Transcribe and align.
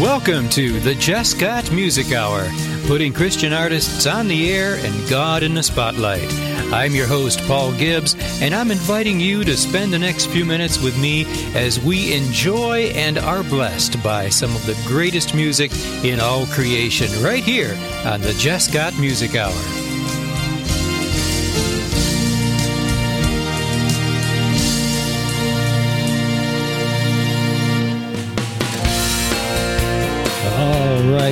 Welcome 0.00 0.48
to 0.50 0.80
the 0.80 0.96
Jesscott 0.96 1.70
Music 1.70 2.10
Hour, 2.12 2.50
putting 2.88 3.12
Christian 3.12 3.52
artists 3.52 4.08
on 4.08 4.26
the 4.26 4.52
air 4.52 4.74
and 4.74 5.08
God 5.08 5.44
in 5.44 5.54
the 5.54 5.62
spotlight. 5.62 6.28
I'm 6.72 6.96
your 6.96 7.06
host, 7.06 7.38
Paul 7.46 7.72
Gibbs, 7.74 8.16
and 8.42 8.56
I'm 8.56 8.72
inviting 8.72 9.20
you 9.20 9.44
to 9.44 9.56
spend 9.56 9.92
the 9.92 9.98
next 10.00 10.26
few 10.26 10.44
minutes 10.44 10.82
with 10.82 11.00
me 11.00 11.26
as 11.54 11.78
we 11.78 12.12
enjoy 12.12 12.86
and 12.96 13.18
are 13.18 13.44
blessed 13.44 14.02
by 14.02 14.30
some 14.30 14.54
of 14.56 14.66
the 14.66 14.76
greatest 14.84 15.32
music 15.32 15.70
in 16.04 16.18
all 16.18 16.46
creation 16.46 17.08
right 17.22 17.44
here 17.44 17.78
on 18.04 18.20
the 18.20 18.32
Jesscott 18.32 18.98
Music 18.98 19.36
Hour. 19.36 19.83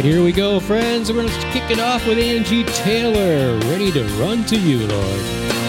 Right, 0.02 0.12
here 0.12 0.23
we 0.23 0.33
go, 0.33 0.61
friends. 0.61 1.11
We're 1.11 1.23
going 1.23 1.29
to 1.29 1.51
kick 1.51 1.70
it 1.70 1.80
off 1.80 2.06
with 2.06 2.19
Angie 2.19 2.65
Taylor, 2.65 3.59
ready 3.69 3.91
to 3.92 4.05
run 4.20 4.45
to 4.47 4.59
you, 4.59 4.87
Lord. 4.87 5.62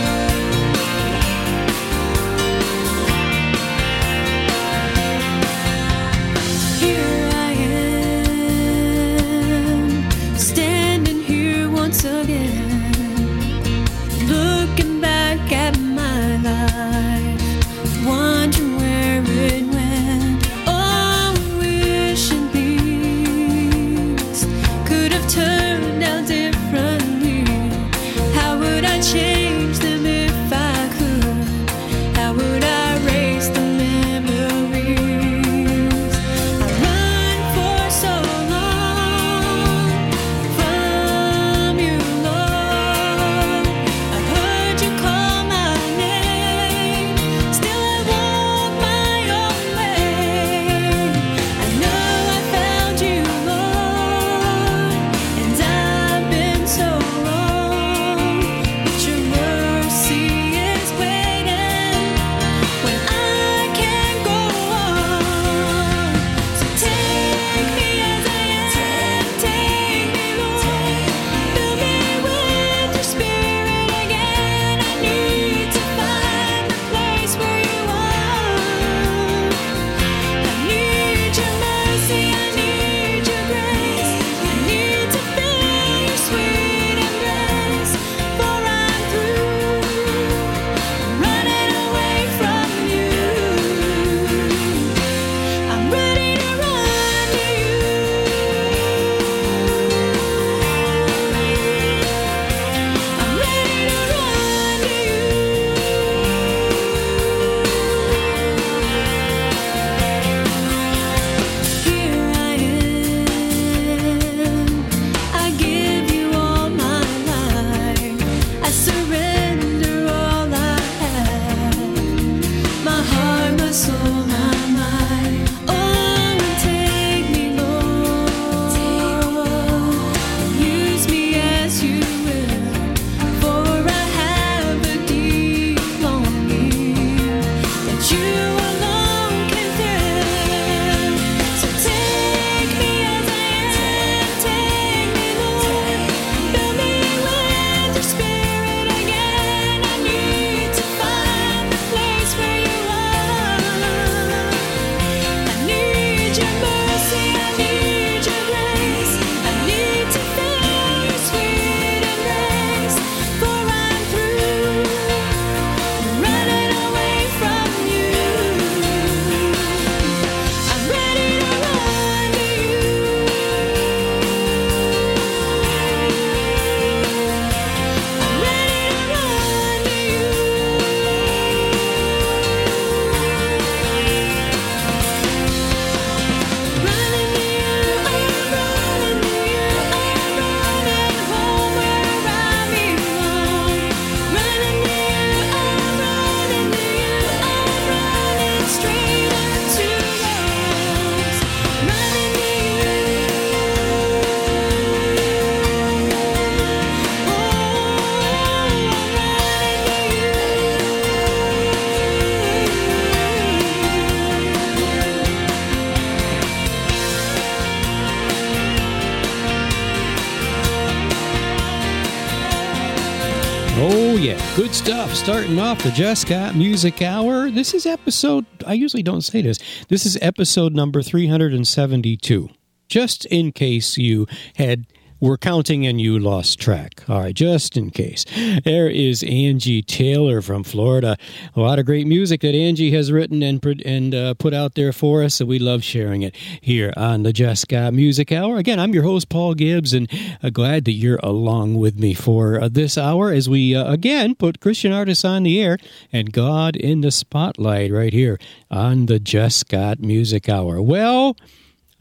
Starting 225.23 225.57
off 225.57 225.81
the 225.81 225.89
Jesscott 225.89 226.53
Music 226.53 227.01
Hour. 227.01 227.49
This 227.49 227.73
is 227.73 227.85
episode, 227.85 228.45
I 228.67 228.73
usually 228.73 229.03
don't 229.03 229.21
say 229.21 229.41
this. 229.41 229.57
This 229.87 230.05
is 230.05 230.17
episode 230.21 230.75
number 230.75 231.01
372. 231.01 232.49
Just 232.89 233.23
in 233.27 233.53
case 233.53 233.97
you 233.97 234.27
had 234.57 234.85
we're 235.23 235.37
counting 235.37 235.87
and 235.87 236.01
you 236.01 236.19
lost 236.19 236.59
track. 236.59 237.01
All 237.07 237.21
right, 237.21 237.33
just 237.33 237.77
in 237.77 237.91
case. 237.91 238.25
There 238.65 238.89
is 238.89 239.23
Angie 239.23 239.81
Taylor 239.81 240.41
from 240.41 240.65
Florida. 240.65 241.15
A 241.55 241.61
lot 241.61 241.79
of 241.79 241.85
great 241.85 242.05
music 242.05 242.41
that 242.41 242.53
Angie 242.53 242.91
has 242.91 243.09
written 243.09 243.41
and 243.41 243.63
and 243.85 244.13
uh, 244.13 244.33
put 244.33 244.53
out 244.53 244.75
there 244.75 244.91
for 244.91 245.23
us, 245.23 245.35
so 245.35 245.45
we 245.45 245.59
love 245.59 245.81
sharing 245.81 246.23
it 246.23 246.35
here 246.35 246.93
on 246.97 247.23
the 247.23 247.31
Jesscott 247.31 247.93
Music 247.93 248.33
Hour. 248.33 248.57
Again, 248.57 248.81
I'm 248.81 248.93
your 248.93 249.03
host 249.03 249.29
Paul 249.29 249.53
Gibbs, 249.53 249.93
and 249.93 250.09
uh, 250.43 250.49
glad 250.49 250.83
that 250.85 250.91
you're 250.91 251.21
along 251.23 251.75
with 251.75 251.97
me 251.97 252.13
for 252.13 252.59
uh, 252.59 252.67
this 252.67 252.97
hour 252.97 253.31
as 253.31 253.47
we 253.47 253.73
uh, 253.73 253.89
again 253.89 254.35
put 254.35 254.59
Christian 254.59 254.91
artists 254.91 255.23
on 255.23 255.43
the 255.43 255.61
air 255.61 255.77
and 256.11 256.33
God 256.33 256.75
in 256.75 256.99
the 256.99 257.11
spotlight 257.11 257.93
right 257.93 258.11
here 258.11 258.37
on 258.69 259.05
the 259.05 259.21
Jesscott 259.21 260.01
Music 260.01 260.49
Hour. 260.49 260.81
Well. 260.81 261.37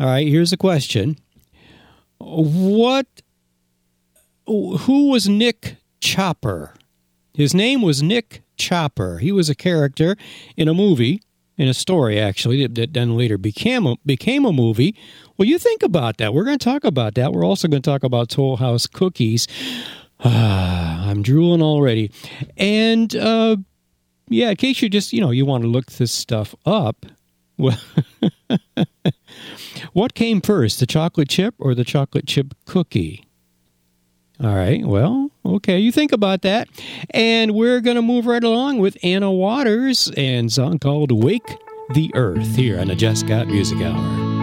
All 0.01 0.09
right, 0.09 0.27
here's 0.27 0.53
a 0.53 0.57
question. 0.57 1.17
What 2.25 3.07
who 4.47 5.11
was 5.11 5.29
Nick 5.29 5.77
Chopper? 6.01 6.75
His 7.35 7.55
name 7.55 7.83
was 7.83 8.03
Nick 8.03 8.43
Chopper. 8.57 9.19
He 9.19 9.33
was 9.33 9.49
a 9.49 9.55
character 9.55 10.17
in 10.57 10.69
a 10.69 10.75
movie, 10.75 11.23
in 11.57 11.69
a 11.69 11.75
story 11.75 12.21
actually 12.21 12.67
that 12.67 12.93
then 12.93 13.17
later 13.17 13.39
became 13.39 13.87
a, 13.87 13.97
became 14.05 14.45
a 14.45 14.53
movie. 14.53 14.95
Well, 15.37 15.49
you 15.49 15.59
think 15.59 15.83
about 15.83 16.19
that. 16.19 16.35
We're 16.35 16.45
going 16.45 16.59
to 16.59 16.65
talk 16.65 16.85
about 16.85 17.15
that. 17.15 17.33
We're 17.33 17.45
also 17.45 17.69
going 17.69 17.83
to 17.83 17.91
talk 17.91 18.05
about 18.05 18.29
Toll 18.29 18.57
House 18.57 18.87
cookies. 18.87 19.49
Ah, 20.25 21.07
I'm 21.11 21.23
drooling 21.23 21.63
already. 21.63 22.13
And 22.57 23.15
uh, 23.17 23.57
yeah, 24.29 24.51
in 24.51 24.57
case 24.57 24.81
you 24.83 24.89
just 24.89 25.13
you 25.13 25.21
know 25.21 25.31
you 25.31 25.45
want 25.45 25.63
to 25.63 25.69
look 25.69 25.87
this 25.87 26.13
stuff 26.13 26.55
up, 26.65 27.07
well, 27.59 27.79
what 29.93 30.15
came 30.15 30.41
first, 30.41 30.81
the 30.81 30.87
chocolate 30.87 31.29
chip 31.29 31.55
or 31.59 31.75
the 31.75 31.85
chocolate 31.85 32.27
chip 32.27 32.55
cookie? 32.67 33.25
All 34.43 34.55
right. 34.55 34.85
Well, 34.85 35.31
okay. 35.45 35.79
You 35.79 35.93
think 35.93 36.11
about 36.11 36.43
that. 36.43 36.69
And 37.11 37.55
we're 37.55 37.81
going 37.81 37.97
to 37.97 38.03
move 38.03 38.27
right 38.27 38.43
along 38.43 38.79
with 38.79 38.97
Anna 39.03 39.31
Waters 39.31 40.11
and 40.17 40.53
song 40.53 40.79
called 40.79 41.13
Wake 41.13 41.57
the 41.95 42.11
Earth 42.15 42.57
here 42.57 42.81
on 42.81 42.89
the 42.89 42.97
Jesscott 42.97 43.47
Music 43.47 43.81
Hour. 43.81 44.42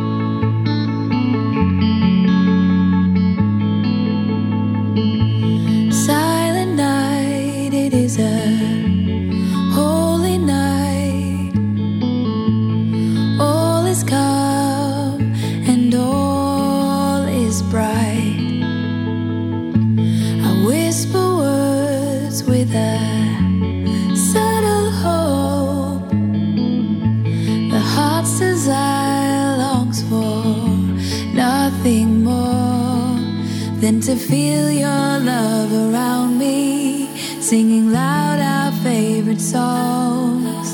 Than 33.90 34.02
to 34.02 34.16
feel 34.16 34.70
your 34.70 35.20
love 35.34 35.72
around 35.74 36.38
me, 36.38 37.08
singing 37.42 37.92
loud 37.92 38.40
our 38.40 38.72
favorite 38.84 39.42
songs, 39.42 40.68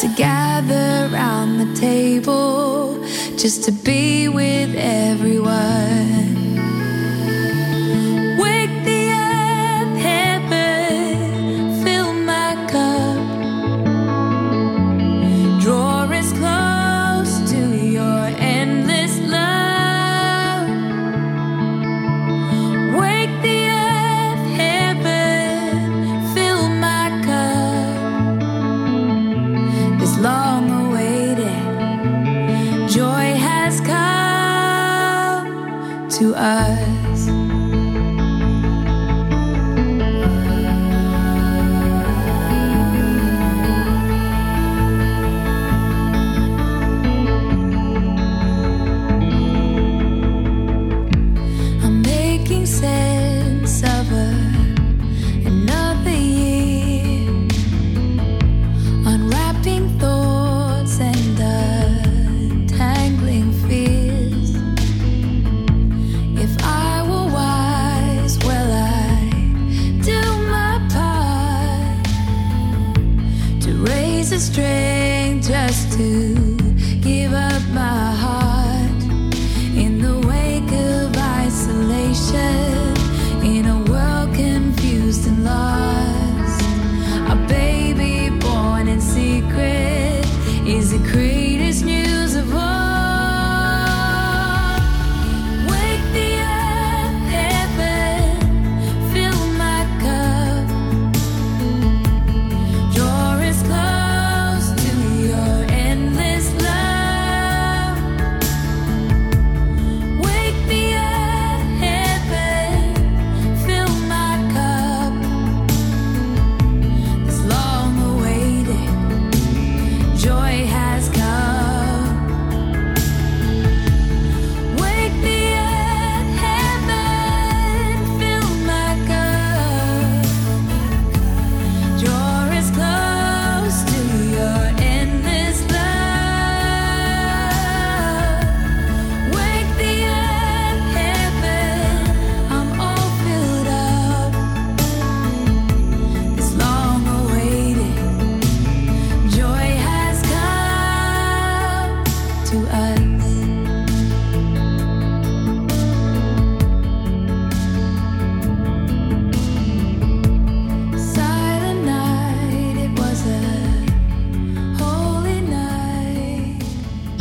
to 0.00 0.06
gather 0.16 1.08
round 1.12 1.58
the 1.58 1.74
table 1.74 2.94
just 3.36 3.64
to 3.64 3.72
be 3.72 4.28
with 4.28 4.72
everyone. 4.76 6.13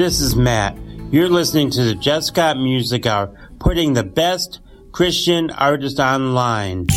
This 0.04 0.20
is 0.20 0.36
Matt. 0.36 0.78
You're 1.12 1.30
listening 1.30 1.70
to 1.70 1.86
the 1.86 1.96
Got 2.34 2.58
Music 2.58 3.06
Hour, 3.06 3.34
putting 3.58 3.94
the 3.94 4.04
best 4.04 4.60
Christian 4.92 5.50
artists 5.50 5.98
online. 5.98 6.88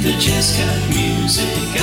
The 0.00 0.14
Got 0.18 0.88
Music 0.88 1.79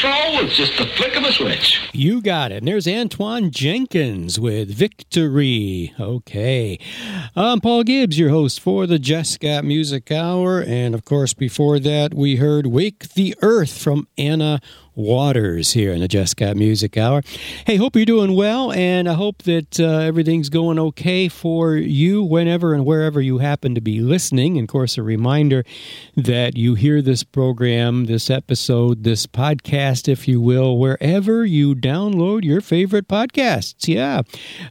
control 0.00 0.36
with 0.42 0.52
just 0.52 0.76
the 0.78 0.86
flick 0.96 1.16
of 1.16 1.24
a 1.24 1.32
switch. 1.32 1.88
You 1.92 2.22
got 2.22 2.52
it. 2.52 2.58
And 2.58 2.68
there's 2.68 2.86
Antoine 2.86 3.50
Jenkins 3.50 4.38
with 4.38 4.70
Victory. 4.70 5.92
Okay. 5.98 6.78
I'm 7.34 7.60
Paul 7.60 7.82
Gibbs, 7.82 8.18
your 8.18 8.30
host 8.30 8.60
for 8.60 8.86
the 8.86 8.98
Jesscott 8.98 9.64
Music 9.64 10.12
Hour. 10.12 10.62
And 10.62 10.94
of 10.94 11.04
course, 11.04 11.34
before 11.34 11.78
that, 11.80 12.14
we 12.14 12.36
heard 12.36 12.66
Wake 12.66 13.14
the 13.14 13.34
Earth 13.42 13.76
from 13.76 14.06
Anna 14.16 14.60
Waters 14.98 15.74
here 15.74 15.92
in 15.92 16.00
the 16.00 16.08
Jesscott 16.08 16.56
Music 16.56 16.96
Hour. 16.96 17.22
Hey, 17.66 17.76
hope 17.76 17.94
you're 17.94 18.04
doing 18.04 18.34
well, 18.34 18.72
and 18.72 19.08
I 19.08 19.14
hope 19.14 19.44
that 19.44 19.78
uh, 19.78 20.00
everything's 20.00 20.48
going 20.48 20.76
okay 20.80 21.28
for 21.28 21.76
you 21.76 22.24
whenever 22.24 22.74
and 22.74 22.84
wherever 22.84 23.20
you 23.20 23.38
happen 23.38 23.76
to 23.76 23.80
be 23.80 24.00
listening. 24.00 24.58
And 24.58 24.68
of 24.68 24.72
course, 24.72 24.98
a 24.98 25.04
reminder 25.04 25.64
that 26.16 26.56
you 26.56 26.74
hear 26.74 27.00
this 27.00 27.22
program, 27.22 28.06
this 28.06 28.28
episode, 28.28 29.04
this 29.04 29.24
podcast, 29.28 30.08
if 30.08 30.26
you 30.26 30.40
will, 30.40 30.76
wherever 30.78 31.44
you 31.44 31.76
download 31.76 32.42
your 32.42 32.60
favorite 32.60 33.06
podcasts. 33.06 33.86
Yeah, 33.86 34.22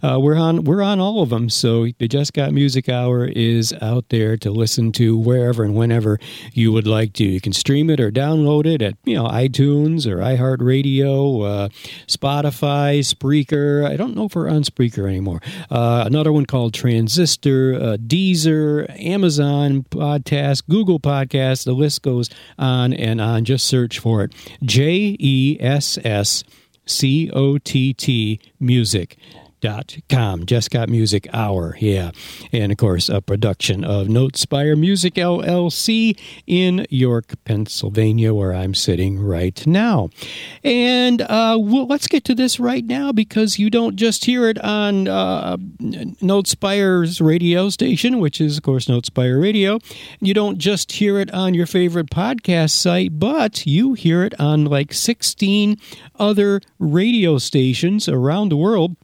uh, 0.03 0.19
we're 0.19 0.35
on 0.35 0.65
we're 0.65 0.81
on 0.81 0.99
all 0.99 1.21
of 1.21 1.29
them. 1.29 1.49
So 1.49 1.85
the 1.99 2.09
Jesscott 2.09 2.51
Music 2.51 2.89
Hour 2.89 3.25
is 3.25 3.73
out 3.81 4.09
there 4.09 4.35
to 4.37 4.51
listen 4.51 4.91
to 4.93 5.17
wherever 5.17 5.63
and 5.63 5.73
whenever 5.73 6.19
you 6.51 6.73
would 6.73 6.85
like 6.85 7.13
to. 7.13 7.23
You 7.23 7.39
can 7.39 7.53
stream 7.53 7.89
it 7.89 8.01
or 8.01 8.11
download 8.11 8.65
it 8.65 8.81
at 8.81 8.95
you 9.05 9.15
know 9.15 9.27
iTunes 9.27 10.05
or 10.05 10.16
iHeartRadio, 10.17 11.65
uh, 11.65 11.69
Spotify, 12.07 12.99
Spreaker. 12.99 13.85
I 13.85 13.95
don't 13.97 14.15
know 14.15 14.25
if 14.25 14.35
we're 14.35 14.49
on 14.49 14.63
Spreaker 14.63 15.07
anymore. 15.07 15.41
Uh, 15.69 16.03
another 16.05 16.31
one 16.31 16.45
called 16.45 16.73
Transistor, 16.73 17.75
uh, 17.75 17.97
Deezer, 17.97 18.87
Amazon 19.03 19.83
Podcast, 19.89 20.63
Google 20.69 20.99
Podcast. 20.99 21.65
The 21.65 21.73
list 21.73 22.01
goes 22.01 22.29
on 22.57 22.93
and 22.93 23.21
on. 23.21 23.45
Just 23.45 23.65
search 23.67 23.99
for 23.99 24.23
it. 24.23 24.33
J 24.63 25.15
E 25.19 25.57
S 25.59 25.97
S 26.03 26.43
C 26.85 27.29
O 27.31 27.57
T 27.57 27.93
T 27.93 28.39
Music. 28.59 29.17
Dot 29.59 29.97
com. 30.07 30.45
Jesscott 30.45 30.87
Music 30.87 31.27
Hour. 31.33 31.75
Yeah. 31.79 32.11
And 32.51 32.71
of 32.71 32.77
course, 32.77 33.09
a 33.09 33.21
production 33.21 33.83
of 33.83 34.05
Notespire 34.05 34.77
Music 34.77 35.15
LLC 35.15 36.15
in 36.45 36.85
York, 36.91 37.33
Pennsylvania, 37.43 38.35
where 38.35 38.53
I'm 38.53 38.75
sitting 38.75 39.19
right 39.19 39.65
now. 39.65 40.09
And 40.63 41.21
uh, 41.23 41.57
well, 41.59 41.87
let's 41.87 42.05
get 42.05 42.23
to 42.25 42.35
this 42.35 42.59
right 42.59 42.85
now 42.85 43.11
because 43.11 43.57
you 43.57 43.71
don't 43.71 43.95
just 43.95 44.25
hear 44.25 44.47
it 44.47 44.63
on 44.63 45.07
uh, 45.07 45.57
Notespire's 45.81 47.19
radio 47.19 47.69
station, 47.69 48.19
which 48.19 48.39
is, 48.39 48.57
of 48.57 48.63
course, 48.63 48.85
Notespire 48.85 49.41
Radio. 49.41 49.79
You 50.19 50.35
don't 50.35 50.59
just 50.59 50.91
hear 50.91 51.19
it 51.19 51.33
on 51.33 51.55
your 51.55 51.65
favorite 51.65 52.11
podcast 52.11 52.71
site, 52.71 53.17
but 53.17 53.65
you 53.65 53.93
hear 53.93 54.23
it 54.23 54.39
on 54.39 54.65
like 54.65 54.93
16 54.93 55.77
other 56.19 56.61
radio 56.77 57.39
stations 57.39 58.07
around 58.07 58.49
the 58.49 58.57
world 58.57 58.95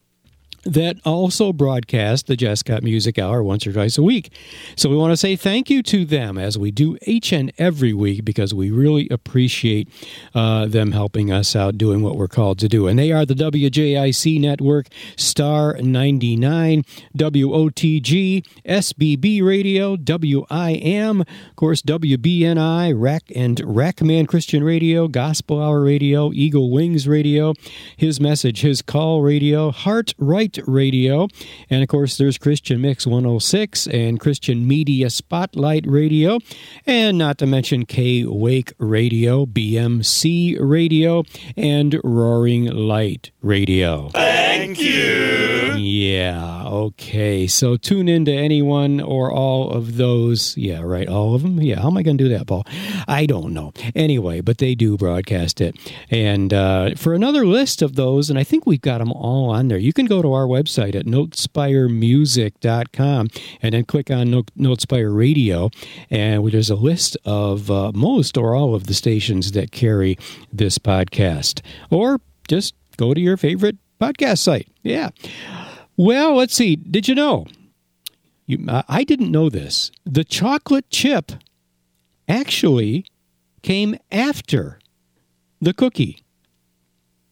that 0.65 0.98
also 1.05 1.51
broadcast 1.51 2.27
the 2.27 2.38
Got 2.38 2.84
Music 2.84 3.20
Hour 3.20 3.43
once 3.43 3.67
or 3.67 3.74
twice 3.74 3.98
a 3.98 4.03
week. 4.03 4.32
So 4.75 4.89
we 4.89 4.96
want 4.96 5.12
to 5.12 5.17
say 5.17 5.36
thank 5.36 5.70
you 5.70 5.84
to 5.84 6.05
them 6.05 6.38
as 6.38 6.58
we 6.58 6.72
do 6.72 6.98
each 7.05 7.32
and 7.32 7.51
every 7.58 7.93
week 7.93 8.24
because 8.24 8.53
we 8.53 8.72
really 8.72 9.08
appreciate 9.10 9.89
uh, 10.34 10.67
them 10.67 10.91
helping 10.91 11.32
us 11.32 11.55
out 11.55 11.77
doing 11.77 12.01
what 12.01 12.15
we're 12.15 12.27
called 12.27 12.60
to 12.60 12.70
do. 12.70 12.88
And 12.88 12.98
they 12.98 13.12
are 13.12 13.25
the 13.25 13.34
WJIC 13.34 14.39
Network, 14.39 14.88
Star 15.17 15.74
99, 15.82 16.84
WOTG, 17.17 18.46
SBB 18.65 19.43
Radio, 19.43 19.98
WIM, 19.98 21.22
of 21.22 21.55
course, 21.55 21.82
WBNI, 21.82 22.93
Rack 22.96 23.24
and 23.36 23.58
Rackman 23.58 24.27
Christian 24.27 24.63
Radio, 24.63 25.08
Gospel 25.08 25.62
Hour 25.62 25.82
Radio, 25.82 26.32
Eagle 26.32 26.72
Wings 26.72 27.08
Radio, 27.08 27.53
His 27.98 28.20
Message, 28.20 28.62
His 28.62 28.82
Call 28.82 29.22
Radio, 29.22 29.72
Heart 29.72 30.13
Right 30.17 30.52
Light 30.53 30.67
Radio. 30.67 31.27
And 31.69 31.81
of 31.81 31.89
course, 31.89 32.17
there's 32.17 32.38
Christian 32.38 32.81
Mix 32.81 33.07
106 33.07 33.88
and 33.88 34.19
Christian 34.19 34.67
Media 34.67 35.10
Spotlight 35.10 35.86
Radio. 35.88 36.39
And 36.86 37.17
not 37.17 37.38
to 37.39 37.48
mention 37.48 37.86
K 37.86 38.25
Wake 38.25 38.74
Radio, 38.77 39.45
BMC 39.45 40.57
Radio, 40.60 41.24
and 41.57 42.00
Roaring 42.03 42.65
Light 42.65 43.31
Radio. 43.41 44.10
Thank 44.10 44.79
you. 44.79 45.53
Yeah, 45.75 46.63
okay. 46.65 47.48
So 47.48 47.77
tune 47.77 48.07
into 48.07 48.31
anyone 48.31 49.01
or 49.01 49.31
all 49.31 49.72
of 49.72 49.98
those. 49.98 50.55
Yeah, 50.55 50.81
right. 50.81 51.07
All 51.07 51.36
of 51.36 51.41
them? 51.41 51.62
Yeah. 51.62 51.81
How 51.81 51.88
am 51.88 51.98
I 51.98 52.03
going 52.03 52.17
to 52.17 52.24
do 52.24 52.29
that, 52.29 52.48
Paul? 52.48 52.65
I 53.07 53.25
don't 53.25 53.53
know. 53.53 53.74
Anyway, 53.95 54.41
but 54.41 54.60
they 54.60 54.75
do 54.75 54.98
broadcast 54.98 55.62
it. 55.62 55.75
And 56.10 56.53
uh, 56.53 56.95
for 56.95 57.13
another 57.13 57.45
list 57.45 57.81
of 57.81 57.95
those, 57.95 58.29
and 58.29 58.39
I 58.39 58.43
think 58.43 58.65
we've 58.65 58.81
got 58.81 59.00
them 59.00 59.12
all 59.12 59.50
on 59.50 59.67
there, 59.67 59.77
you 59.77 59.93
can 59.93 60.05
go 60.05 60.22
to 60.22 60.31
our 60.33 60.42
website 60.45 60.95
at 60.95 61.05
notespiremusic.com 61.05 63.27
and 63.62 63.73
then 63.73 63.85
click 63.85 64.12
on 64.12 64.31
Note, 64.31 64.51
Notespire 64.57 65.15
Radio. 65.15 65.69
And 66.09 66.45
there's 66.51 66.69
a 66.69 66.75
list 66.75 67.15
of 67.25 67.71
uh, 67.71 67.91
most 67.93 68.38
or 68.38 68.55
all 68.55 68.75
of 68.75 68.88
the 68.88 68.93
stations 68.93 69.53
that 69.53 69.71
carry 69.71 70.17
this 70.51 70.77
podcast. 70.77 71.62
Or 71.89 72.19
just 72.47 72.75
go 72.97 73.13
to 73.13 73.21
your 73.21 73.38
favorite 73.38 73.77
podcast 74.00 74.39
site. 74.39 74.67
Yeah. 74.81 75.09
Well, 75.97 76.35
let's 76.35 76.55
see. 76.55 76.75
Did 76.75 77.07
you 77.07 77.15
know? 77.15 77.45
You, 78.45 78.65
I 78.67 79.03
didn't 79.03 79.31
know 79.31 79.50
this. 79.50 79.91
The 80.05 80.25
chocolate 80.25 80.89
chip 80.89 81.31
actually 82.27 83.05
came 83.62 83.97
after 84.12 84.79
the 85.62 85.73
cookie. 85.73 86.22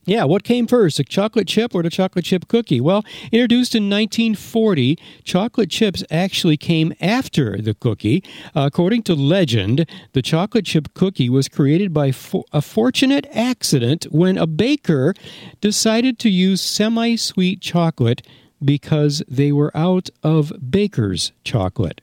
Yeah, 0.06 0.24
what 0.24 0.44
came 0.44 0.66
first, 0.66 0.98
the 0.98 1.04
chocolate 1.04 1.48
chip 1.48 1.76
or 1.76 1.84
the 1.84 1.90
chocolate 1.92 2.26
chip 2.26 2.48
cookie? 2.48 2.82
Well, 2.82 3.06
introduced 3.32 3.76
in 3.76 3.84
1940, 3.84 4.98
chocolate 5.24 5.70
chips 5.70 6.04
actually 6.10 6.58
came 6.58 6.92
after 7.00 7.62
the 7.62 7.76
cookie. 7.76 8.24
Uh, 8.56 8.62
according 8.62 9.04
to 9.04 9.14
legend, 9.14 9.88
the 10.14 10.24
chocolate 10.24 10.66
chip 10.66 10.96
cookie 10.96 11.30
was 11.30 11.48
created 11.48 11.94
by 11.94 12.12
fo- 12.12 12.46
a 12.52 12.64
fortunate 12.64 13.28
accident 13.32 14.06
when 14.06 14.40
a 14.40 14.48
baker 14.48 15.14
decided 15.62 16.18
to 16.20 16.30
use 16.30 16.62
semi 16.62 17.16
sweet 17.16 17.62
chocolate 17.62 18.26
because 18.64 19.22
they 19.28 19.52
were 19.52 19.76
out 19.76 20.10
of 20.24 20.52
baker's 20.72 21.32
chocolate. 21.44 22.02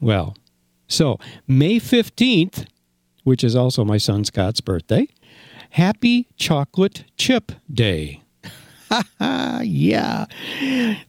Well, 0.00 0.36
so 0.86 1.18
May 1.48 1.80
15th, 1.80 2.66
which 3.24 3.42
is 3.42 3.56
also 3.56 3.84
my 3.84 3.98
son 3.98 4.24
Scott's 4.24 4.60
birthday, 4.60 5.08
Happy 5.70 6.28
Chocolate 6.36 7.04
Chip 7.16 7.52
Day. 7.72 8.22
yeah. 9.20 10.26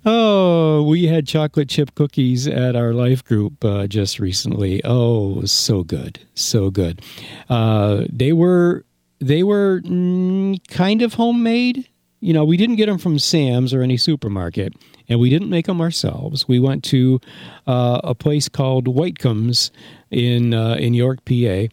Oh, 0.05 0.83
we 0.87 1.07
had 1.07 1.27
chocolate 1.27 1.67
chip 1.67 1.95
cookies 1.95 2.47
at 2.47 2.75
our 2.75 2.93
life 2.93 3.23
group 3.23 3.65
uh, 3.65 3.87
just 3.87 4.19
recently. 4.19 4.81
Oh, 4.85 5.43
so 5.45 5.83
good, 5.83 6.19
so 6.35 6.69
good. 6.69 7.01
Uh, 7.49 8.05
they 8.11 8.33
were 8.33 8.85
they 9.19 9.41
were 9.41 9.81
mm, 9.83 10.59
kind 10.67 11.01
of 11.01 11.15
homemade. 11.15 11.87
You 12.19 12.33
know, 12.33 12.43
we 12.43 12.55
didn't 12.55 12.75
get 12.75 12.85
them 12.85 12.99
from 12.99 13.17
Sam's 13.17 13.73
or 13.73 13.81
any 13.81 13.97
supermarket, 13.97 14.75
and 15.09 15.19
we 15.19 15.31
didn't 15.31 15.49
make 15.49 15.65
them 15.65 15.81
ourselves. 15.81 16.47
We 16.47 16.59
went 16.59 16.83
to 16.85 17.19
uh, 17.65 17.99
a 18.03 18.13
place 18.13 18.47
called 18.47 18.85
Whitecombs 18.85 19.71
in 20.11 20.53
uh, 20.53 20.75
in 20.75 20.93
York, 20.93 21.25
PA 21.25 21.67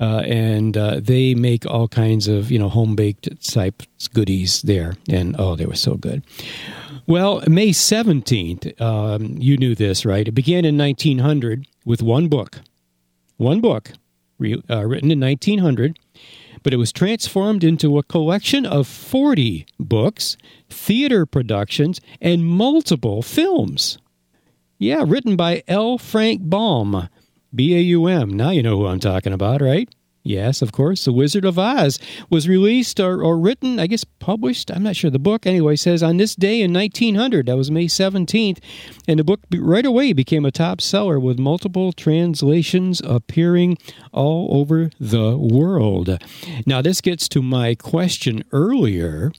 uh, 0.00 0.22
and 0.26 0.76
uh, 0.76 1.00
they 1.00 1.34
make 1.34 1.66
all 1.66 1.88
kinds 1.88 2.28
of 2.28 2.50
you 2.50 2.58
know 2.58 2.68
home 2.68 2.96
baked 2.96 3.28
type 3.48 3.82
goodies 4.12 4.62
there, 4.62 4.94
and 5.08 5.36
oh, 5.38 5.56
they 5.56 5.66
were 5.66 5.74
so 5.76 5.94
good. 5.94 6.22
Well, 7.06 7.42
May 7.46 7.72
seventeenth, 7.72 8.80
um, 8.80 9.36
you 9.38 9.56
knew 9.56 9.74
this, 9.74 10.04
right? 10.04 10.26
It 10.26 10.32
began 10.32 10.64
in 10.64 10.78
1900 10.78 11.66
with 11.84 12.02
one 12.02 12.28
book, 12.28 12.60
one 13.36 13.60
book 13.60 13.92
re- 14.38 14.62
uh, 14.70 14.84
written 14.86 15.10
in 15.10 15.20
1900 15.20 15.98
but 16.64 16.72
it 16.72 16.78
was 16.78 16.92
transformed 16.92 17.62
into 17.62 17.98
a 17.98 18.02
collection 18.02 18.66
of 18.66 18.88
40 18.88 19.66
books, 19.78 20.36
theater 20.68 21.26
productions, 21.26 22.00
and 22.20 22.44
multiple 22.44 23.22
films. 23.22 23.98
Yeah, 24.78 25.04
written 25.06 25.36
by 25.36 25.62
L. 25.68 25.98
Frank 25.98 26.40
Baum. 26.48 27.08
B 27.54 27.74
A 27.76 27.80
U 27.80 28.06
M. 28.06 28.30
Now 28.30 28.50
you 28.50 28.62
know 28.62 28.76
who 28.76 28.86
I'm 28.86 29.00
talking 29.00 29.32
about, 29.32 29.60
right? 29.60 29.88
Yes, 30.26 30.62
of 30.62 30.72
course. 30.72 31.04
The 31.04 31.12
Wizard 31.12 31.44
of 31.44 31.58
Oz 31.58 31.98
was 32.30 32.48
released 32.48 32.98
or, 32.98 33.22
or 33.22 33.38
written, 33.38 33.78
I 33.78 33.86
guess 33.86 34.04
published. 34.04 34.70
I'm 34.70 34.82
not 34.82 34.96
sure. 34.96 35.10
The 35.10 35.18
book, 35.18 35.44
anyway, 35.46 35.76
says 35.76 36.02
on 36.02 36.16
this 36.16 36.34
day 36.34 36.62
in 36.62 36.72
1900, 36.72 37.44
that 37.44 37.58
was 37.58 37.70
May 37.70 37.84
17th, 37.84 38.58
and 39.06 39.18
the 39.18 39.24
book 39.24 39.40
right 39.54 39.84
away 39.84 40.14
became 40.14 40.46
a 40.46 40.50
top 40.50 40.80
seller 40.80 41.20
with 41.20 41.38
multiple 41.38 41.92
translations 41.92 43.02
appearing 43.04 43.76
all 44.12 44.48
over 44.58 44.88
the 44.98 45.36
world. 45.36 46.18
Now, 46.64 46.80
this 46.80 47.02
gets 47.02 47.28
to 47.28 47.42
my 47.42 47.74
question 47.74 48.44
earlier. 48.50 49.30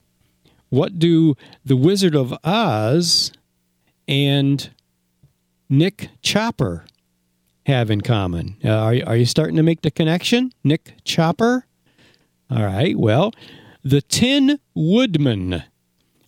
What 0.68 1.00
do 1.00 1.34
The 1.64 1.76
Wizard 1.76 2.14
of 2.14 2.32
Oz 2.44 3.32
and 4.06 4.70
Nick 5.68 6.10
Chopper 6.22 6.84
have 7.66 7.90
in 7.90 8.00
common? 8.00 8.56
Uh, 8.64 8.70
are, 8.70 8.94
are 9.06 9.16
you 9.16 9.26
starting 9.26 9.56
to 9.56 9.62
make 9.62 9.82
the 9.82 9.90
connection? 9.90 10.52
Nick 10.64 10.94
Chopper? 11.04 11.66
All 12.48 12.64
right, 12.64 12.96
well, 12.96 13.32
the 13.82 14.00
Tin 14.00 14.60
Woodman, 14.74 15.64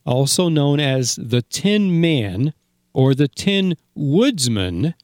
also 0.04 0.48
known 0.48 0.80
as 0.80 1.16
the 1.16 1.42
Tin 1.42 2.00
Man 2.00 2.54
or 2.92 3.14
the 3.14 3.28
Tin 3.28 3.76
Woodsman, 3.94 4.94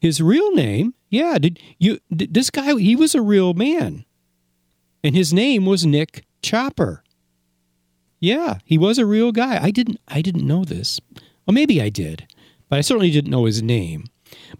his 0.00 0.20
real 0.20 0.52
name, 0.52 0.94
yeah, 1.10 1.38
did 1.38 1.58
you 1.78 1.98
did, 2.14 2.34
this 2.34 2.50
guy 2.50 2.78
he 2.78 2.94
was 2.94 3.14
a 3.14 3.22
real 3.22 3.54
man. 3.54 4.04
And 5.02 5.14
his 5.14 5.32
name 5.32 5.66
was 5.66 5.86
Nick 5.86 6.24
Chopper. 6.42 7.02
Yeah, 8.20 8.58
he 8.64 8.78
was 8.78 8.98
a 8.98 9.06
real 9.06 9.32
guy. 9.32 9.62
I 9.62 9.70
didn't 9.70 10.00
I 10.08 10.22
didn't 10.22 10.46
know 10.46 10.64
this. 10.64 11.00
Well, 11.46 11.54
maybe 11.54 11.80
I 11.80 11.88
did, 11.88 12.26
but 12.68 12.78
I 12.78 12.82
certainly 12.82 13.10
didn't 13.10 13.30
know 13.30 13.44
his 13.44 13.62
name. 13.62 14.06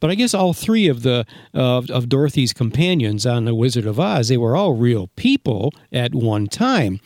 But 0.00 0.10
I 0.10 0.14
guess 0.14 0.34
all 0.34 0.52
three 0.52 0.88
of 0.88 1.02
the 1.02 1.24
uh, 1.54 1.82
of 1.88 2.08
Dorothy's 2.08 2.52
companions 2.52 3.26
on 3.26 3.44
the 3.44 3.54
Wizard 3.54 3.86
of 3.86 3.98
Oz, 3.98 4.28
they 4.28 4.36
were 4.36 4.56
all 4.56 4.74
real 4.74 5.08
people 5.16 5.72
at 5.92 6.14
one 6.14 6.46
time. 6.46 7.00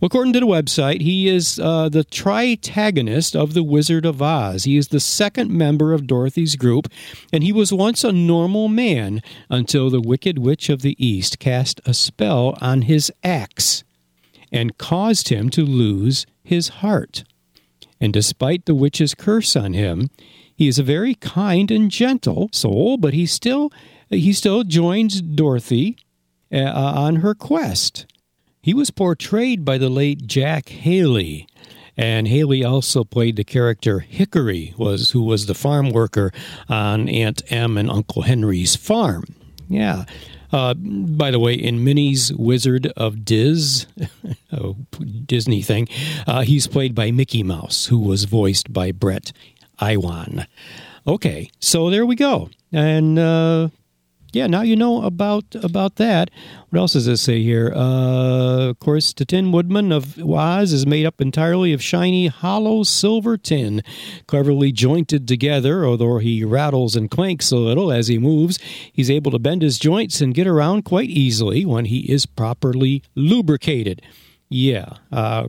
Well, 0.00 0.06
according 0.06 0.32
to 0.34 0.40
the 0.40 0.46
website, 0.46 1.00
he 1.00 1.28
is 1.28 1.58
uh, 1.58 1.88
the 1.88 2.04
tritagonist 2.04 3.34
of 3.34 3.54
the 3.54 3.62
Wizard 3.62 4.06
of 4.06 4.22
Oz. 4.22 4.64
He 4.64 4.76
is 4.76 4.88
the 4.88 5.00
second 5.00 5.50
member 5.50 5.92
of 5.92 6.06
Dorothy's 6.06 6.56
group, 6.56 6.88
and 7.32 7.42
he 7.42 7.52
was 7.52 7.72
once 7.72 8.04
a 8.04 8.12
normal 8.12 8.68
man 8.68 9.22
until 9.48 9.90
the 9.90 10.00
Wicked 10.00 10.38
Witch 10.38 10.68
of 10.68 10.82
the 10.82 10.96
East 11.04 11.38
cast 11.38 11.80
a 11.84 11.94
spell 11.94 12.56
on 12.60 12.82
his 12.82 13.12
axe 13.24 13.84
and 14.52 14.78
caused 14.78 15.28
him 15.28 15.50
to 15.50 15.64
lose 15.64 16.26
his 16.42 16.68
heart. 16.68 17.24
And 18.00 18.12
despite 18.12 18.66
the 18.66 18.74
witch's 18.74 19.14
curse 19.14 19.56
on 19.56 19.72
him, 19.72 20.10
he 20.56 20.68
is 20.68 20.78
a 20.78 20.82
very 20.82 21.14
kind 21.14 21.70
and 21.70 21.90
gentle 21.90 22.48
soul, 22.52 22.96
but 22.96 23.14
he 23.14 23.26
still 23.26 23.70
he 24.08 24.32
still 24.32 24.64
joins 24.64 25.20
Dorothy 25.20 25.98
uh, 26.52 26.64
on 26.64 27.16
her 27.16 27.34
quest. 27.34 28.06
He 28.62 28.74
was 28.74 28.90
portrayed 28.90 29.64
by 29.64 29.78
the 29.78 29.88
late 29.88 30.26
Jack 30.26 30.70
Haley, 30.70 31.46
and 31.96 32.26
Haley 32.26 32.64
also 32.64 33.04
played 33.04 33.36
the 33.36 33.44
character 33.44 34.00
Hickory, 34.00 34.74
was 34.76 35.10
who 35.10 35.22
was 35.22 35.46
the 35.46 35.54
farm 35.54 35.90
worker 35.90 36.32
on 36.68 37.08
Aunt 37.08 37.42
Em 37.52 37.76
and 37.76 37.90
Uncle 37.90 38.22
Henry's 38.22 38.74
farm. 38.74 39.24
Yeah. 39.68 40.04
Uh, 40.52 40.74
by 40.74 41.30
the 41.30 41.40
way, 41.40 41.54
in 41.54 41.82
Minnie's 41.82 42.32
Wizard 42.32 42.86
of 42.96 43.24
Dizz, 43.24 43.86
a 44.52 44.72
Disney 45.26 45.60
thing, 45.60 45.88
uh, 46.26 46.42
he's 46.42 46.66
played 46.66 46.94
by 46.94 47.10
Mickey 47.10 47.42
Mouse, 47.42 47.86
who 47.86 47.98
was 47.98 48.24
voiced 48.24 48.72
by 48.72 48.92
Bret 48.92 49.32
Iwan. 49.80 50.46
Okay, 51.06 51.50
so 51.60 51.90
there 51.90 52.04
we 52.04 52.16
go. 52.16 52.50
And 52.72 53.18
uh, 53.18 53.68
yeah, 54.32 54.46
now 54.48 54.60
you 54.62 54.76
know 54.76 55.02
about 55.02 55.54
about 55.54 55.96
that. 55.96 56.30
What 56.68 56.80
else 56.80 56.92
does 56.92 57.06
it 57.06 57.16
say 57.16 57.42
here? 57.42 57.72
Uh, 57.74 58.68
of 58.68 58.78
course, 58.80 59.12
the 59.14 59.24
Tin 59.24 59.52
Woodman 59.52 59.92
of 59.92 60.18
Oz 60.18 60.72
is 60.72 60.86
made 60.86 61.06
up 61.06 61.20
entirely 61.20 61.72
of 61.72 61.82
shiny, 61.82 62.26
hollow 62.26 62.82
silver 62.82 63.38
tin, 63.38 63.82
cleverly 64.26 64.72
jointed 64.72 65.26
together. 65.26 65.86
Although 65.86 66.18
he 66.18 66.44
rattles 66.44 66.96
and 66.96 67.10
clanks 67.10 67.50
a 67.50 67.56
little 67.56 67.90
as 67.90 68.08
he 68.08 68.18
moves, 68.18 68.58
he's 68.92 69.10
able 69.10 69.30
to 69.30 69.38
bend 69.38 69.62
his 69.62 69.78
joints 69.78 70.20
and 70.20 70.34
get 70.34 70.46
around 70.46 70.84
quite 70.84 71.08
easily 71.08 71.64
when 71.64 71.86
he 71.86 72.00
is 72.00 72.26
properly 72.26 73.02
lubricated. 73.14 74.02
Yeah, 74.48 74.90
uh, 75.10 75.48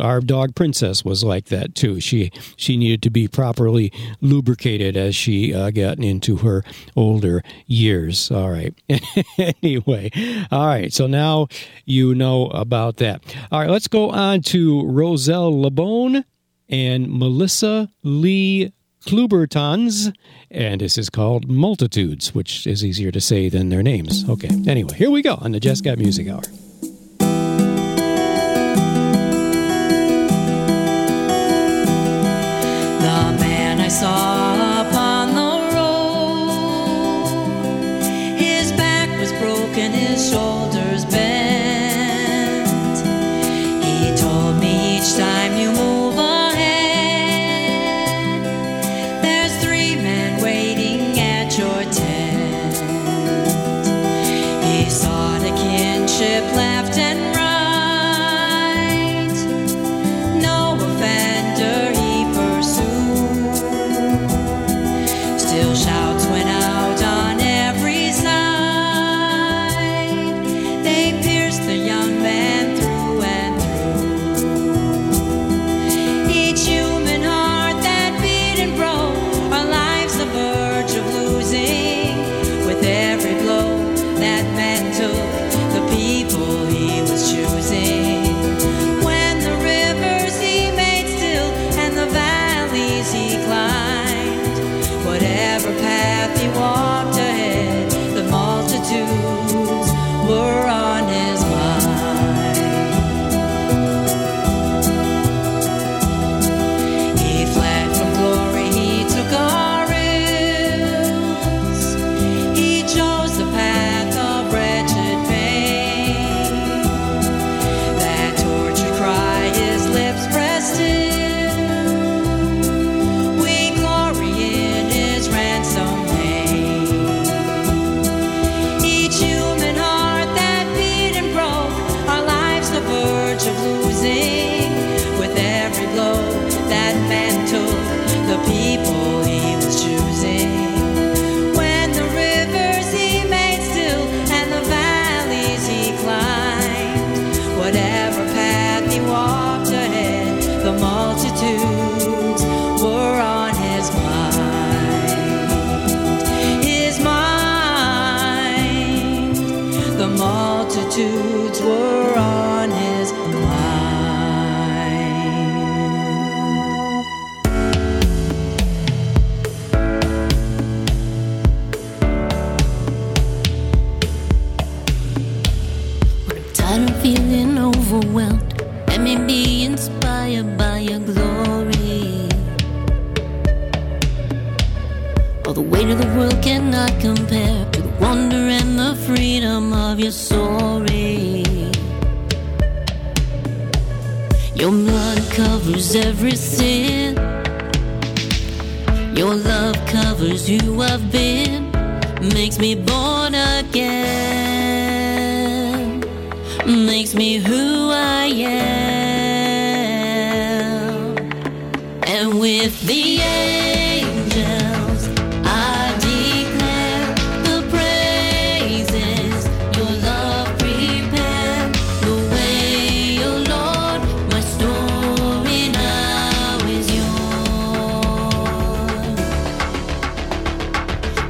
our 0.00 0.20
dog 0.20 0.54
Princess 0.54 1.04
was 1.04 1.22
like 1.22 1.46
that 1.46 1.74
too. 1.74 2.00
She 2.00 2.30
she 2.56 2.78
needed 2.78 3.02
to 3.02 3.10
be 3.10 3.28
properly 3.28 3.92
lubricated 4.22 4.96
as 4.96 5.14
she 5.14 5.52
uh, 5.52 5.70
got 5.70 5.98
into 5.98 6.36
her 6.36 6.64
older 6.96 7.42
years. 7.66 8.30
All 8.30 8.50
right. 8.50 8.74
anyway, 9.38 10.10
all 10.50 10.66
right. 10.66 10.90
So 10.92 11.06
now 11.06 11.48
you 11.84 12.14
know 12.14 12.46
about 12.46 12.96
that. 12.98 13.22
All 13.52 13.60
right. 13.60 13.70
Let's 13.70 13.88
go 13.88 14.08
on 14.10 14.40
to 14.42 14.82
Rosel 14.82 15.62
Labone 15.62 16.24
and 16.70 17.10
Melissa 17.10 17.90
Lee 18.02 18.72
Klubertons, 19.06 20.14
and 20.50 20.80
this 20.80 20.96
is 20.96 21.10
called 21.10 21.48
Multitudes, 21.50 22.34
which 22.34 22.66
is 22.66 22.84
easier 22.84 23.10
to 23.10 23.20
say 23.20 23.48
than 23.48 23.68
their 23.68 23.82
names. 23.82 24.28
Okay. 24.28 24.50
Anyway, 24.66 24.94
here 24.94 25.10
we 25.10 25.20
go 25.20 25.34
on 25.34 25.52
the 25.52 25.60
Jesscott 25.60 25.98
Music 25.98 26.28
Hour. 26.28 26.42
I 33.88 33.90
saw 33.90 34.27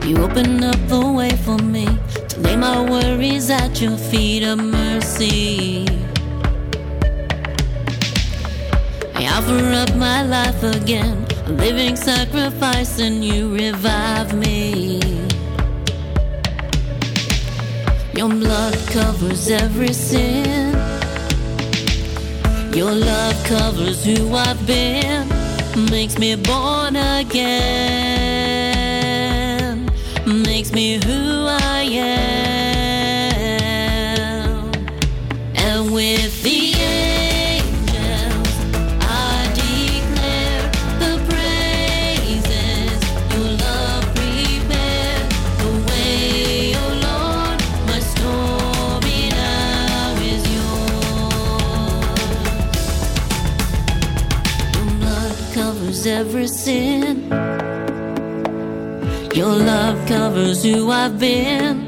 You 0.08 0.16
open 0.22 0.64
up 0.64 0.80
the 0.88 1.06
way 1.06 1.28
for 1.44 1.58
me 1.58 1.84
to 2.28 2.40
lay 2.40 2.56
my 2.56 2.80
worries 2.80 3.50
at 3.50 3.78
your 3.78 3.98
feet 3.98 4.42
of 4.42 4.56
mercy. 4.56 5.84
I 9.14 9.28
offer 9.36 9.62
up 9.82 9.94
my 9.96 10.22
life 10.22 10.62
again, 10.62 11.26
a 11.44 11.50
living 11.50 11.94
sacrifice, 11.94 12.98
and 13.00 13.22
you 13.22 13.54
revive 13.54 14.32
me. 14.32 14.98
Your 18.14 18.30
blood 18.30 18.78
covers 18.86 19.50
every 19.50 19.92
sin. 19.92 20.72
Your 22.72 22.92
love 22.92 23.36
covers 23.44 24.02
who 24.02 24.34
I've 24.34 24.66
been, 24.66 25.28
makes 25.90 26.18
me 26.18 26.34
born 26.34 26.96
again 26.96 28.17
makes 30.28 30.72
me 30.72 30.98
who 31.04 31.46
I 31.48 31.82
am. 31.82 33.48
And 35.56 35.92
with 35.92 36.42
the 36.42 36.74
angels, 36.74 38.48
I 39.00 39.48
declare 39.54 40.70
the 41.02 41.18
praises 41.28 43.00
your 43.32 43.50
love 43.64 44.04
prepare 44.14 45.20
the 45.62 45.70
way, 45.88 46.74
O 46.76 46.78
Lord. 47.06 47.58
My 47.86 48.00
story 48.00 49.20
now 49.30 50.12
is 50.20 50.42
yours. 50.56 52.20
Your 54.74 54.88
blood 55.00 55.36
covers 55.54 56.00
every 56.06 56.48
sin. 56.48 57.47
Your 59.34 59.54
love 59.54 60.06
covers 60.08 60.62
who 60.64 60.90
I've 60.90 61.18
been, 61.18 61.86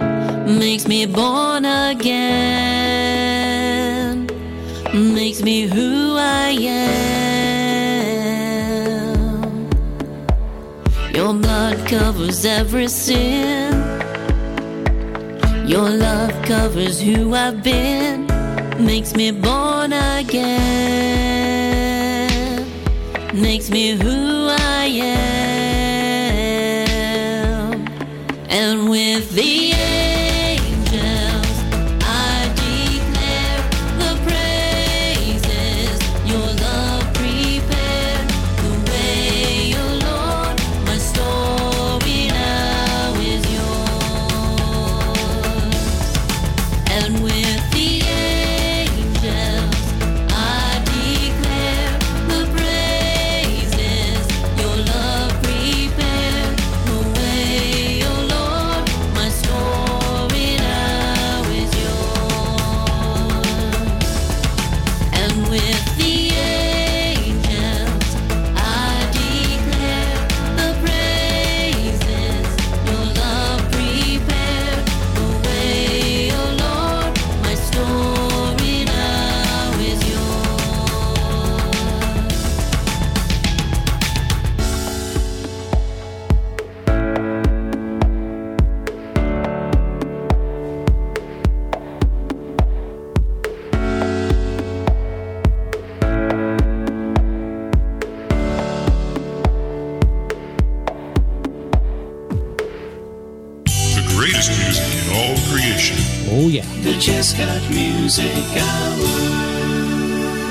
makes 0.59 0.87
me 0.87 1.07
born 1.07 1.65
again, 1.65 2.27
makes 4.93 5.43
me 5.43 5.63
who 5.63 6.17
I 6.17 6.51
am. 6.51 6.91
Your 11.15 11.35
blood 11.35 11.89
covers 11.89 12.45
every 12.45 12.89
sin. 12.89 13.73
Your 15.67 15.89
love 15.89 16.33
covers 16.43 17.01
who 17.01 17.35
I've 17.35 17.63
been, 17.63 18.27
makes 18.85 19.15
me 19.15 19.31
born 19.31 19.93
again, 19.93 20.51
makes 23.33 23.71
me 23.71 23.93
who 23.93 24.49
I 24.49 24.87
am. 24.87 25.40
With 28.91 29.31
the 29.31 29.60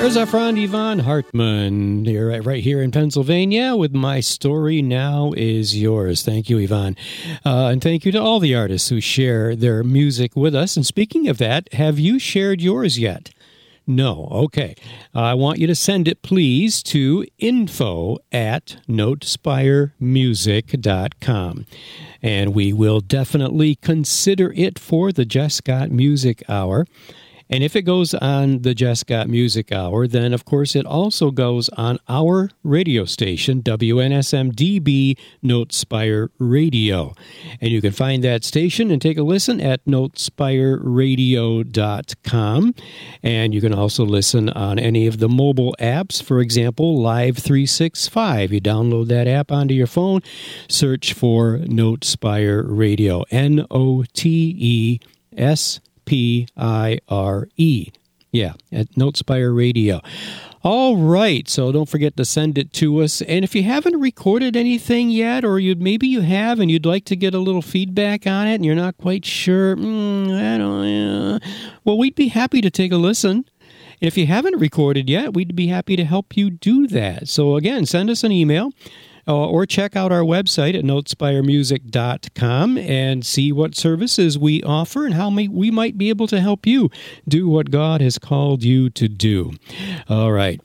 There's 0.10 0.18
our 0.18 0.26
friend 0.26 0.58
Yvonne 0.58 0.98
Hartman 0.98 2.04
here, 2.04 2.42
right, 2.42 2.64
here 2.64 2.82
in 2.82 2.90
Pennsylvania 2.90 3.76
with 3.76 3.94
My 3.94 4.22
Story 4.22 4.82
Now 4.82 5.34
Is 5.38 5.80
Yours. 5.80 6.24
Thank 6.24 6.50
you, 6.50 6.58
Yvonne. 6.58 6.96
Uh, 7.46 7.68
and 7.68 7.80
thank 7.80 8.06
you 8.06 8.12
to 8.14 8.20
all 8.20 8.40
the 8.40 8.56
artists 8.56 8.90
who 8.90 9.00
share 9.02 9.56
their 9.56 9.84
music 9.84 10.36
with 10.36 10.56
us. 10.56 10.76
And 10.76 10.84
speaking 10.84 11.28
of 11.28 11.38
that, 11.38 11.72
have 11.74 12.00
you 12.00 12.18
shared 12.18 12.60
yours 12.60 12.98
yet? 12.98 13.30
No. 13.86 14.28
Okay. 14.32 14.74
I 15.14 15.36
want 15.36 15.60
you 15.60 15.68
to 15.68 15.76
send 15.76 16.08
it, 16.08 16.24
please, 16.24 16.82
to 16.84 17.28
info 17.38 18.18
at 18.32 18.78
notespiremusic.com. 18.88 21.66
And 22.24 22.56
we 22.56 22.74
will 22.74 23.00
definitely 23.00 23.76
consider 23.76 24.52
it 24.54 24.80
for 24.80 25.12
the 25.12 25.26
Jesscott 25.26 25.92
Music 25.92 26.42
Hour. 26.50 26.88
And 27.50 27.64
if 27.64 27.76
it 27.76 27.82
goes 27.82 28.14
on 28.14 28.62
the 28.62 28.76
Jesscott 28.76 29.28
Music 29.28 29.72
Hour, 29.72 30.06
then 30.08 30.34
of 30.34 30.46
course 30.46 30.76
it 30.76 30.86
also 30.86 31.32
goes 31.32 31.70
on 31.70 31.98
our 32.08 32.52
radio 32.64 33.06
station, 33.06 33.64
WNSMDB 33.64 35.18
Notespire 35.44 36.30
Radio. 36.38 37.16
And 37.60 37.72
you 37.72 37.82
can 37.82 37.92
find 37.92 38.24
that 38.24 38.44
station 38.44 38.92
and 38.92 39.02
take 39.02 39.18
a 39.18 39.24
listen 39.24 39.60
at 39.60 39.84
notespireradio.com. 39.86 42.76
And 43.24 43.54
you 43.54 43.62
can 43.62 43.74
also 43.74 44.06
listen 44.06 44.50
on 44.50 44.78
any 44.78 45.08
of 45.08 45.18
the 45.18 45.30
mobile 45.30 45.76
apps, 45.80 46.22
for 46.22 46.42
example, 46.42 47.02
Live 47.02 47.38
365. 47.38 48.54
You 48.54 48.62
download 48.62 49.08
that 49.08 49.28
app 49.28 49.52
onto 49.52 49.74
your 49.74 49.88
phone, 49.88 50.22
search 50.68 51.14
for 51.14 51.58
Notespire 51.60 52.64
Radio, 52.68 53.24
N 53.32 53.66
O 53.72 54.04
T 54.14 54.54
E 54.58 55.00
S 55.36 55.80
P 56.10 56.48
I 56.58 56.98
R 57.08 57.48
E. 57.56 57.92
Yeah, 58.32 58.54
at 58.72 58.90
Notespire 58.94 59.56
Radio. 59.56 60.02
All 60.64 60.98
right, 60.98 61.48
so 61.48 61.72
don't 61.72 61.88
forget 61.88 62.18
to 62.18 62.26
send 62.26 62.58
it 62.58 62.74
to 62.74 63.04
us. 63.04 63.22
And 63.22 63.46
if 63.46 63.54
you 63.54 63.62
haven't 63.62 64.00
recorded 64.00 64.56
anything 64.56 65.12
yet, 65.12 65.46
or 65.46 65.60
you 65.60 65.76
maybe 65.76 66.08
you 66.08 66.22
have 66.22 66.60
and 66.60 66.72
you'd 66.72 66.86
like 66.86 67.06
to 67.06 67.16
get 67.16 67.36
a 67.36 67.40
little 67.40 67.62
feedback 67.62 68.26
on 68.26 68.48
it, 68.48 68.56
and 68.56 68.66
you're 68.66 68.74
not 68.74 68.98
quite 68.98 69.24
sure, 69.24 69.76
mm, 69.76 70.34
I 70.34 70.58
don't, 70.58 71.34
uh, 71.36 71.40
well, 71.86 71.98
we'd 72.00 72.16
be 72.16 72.30
happy 72.30 72.60
to 72.62 72.72
take 72.72 72.92
a 72.92 72.98
listen. 72.98 73.46
And 74.02 74.08
if 74.08 74.18
you 74.18 74.26
haven't 74.26 74.60
recorded 74.60 75.12
yet, 75.12 75.36
we'd 75.36 75.56
be 75.56 75.68
happy 75.68 75.96
to 75.96 76.06
help 76.06 76.36
you 76.36 76.50
do 76.50 76.88
that. 76.88 77.28
So 77.28 77.56
again, 77.56 77.86
send 77.86 78.10
us 78.10 78.24
an 78.24 78.32
email 78.32 78.72
uh, 79.30 79.48
or 79.48 79.66
check 79.66 79.96
out 79.96 80.12
our 80.12 80.24
website 80.24 80.78
at 80.78 80.84
notespiremusic.com 80.84 82.78
and 82.80 83.26
see 83.26 83.52
what 83.52 83.76
services 83.76 84.40
we 84.40 84.64
offer 84.64 85.06
and 85.06 85.14
how 85.14 85.30
we 85.30 85.70
might 85.70 85.98
be 85.98 86.10
able 86.10 86.28
to 86.28 86.42
help 86.42 86.66
you 86.66 86.90
do 87.28 87.48
what 87.48 87.70
God 87.70 88.02
has 88.02 88.18
called 88.18 88.64
you 88.64 88.90
to 88.90 89.08
do. 89.08 89.54
All 90.10 90.32
right. 90.32 90.60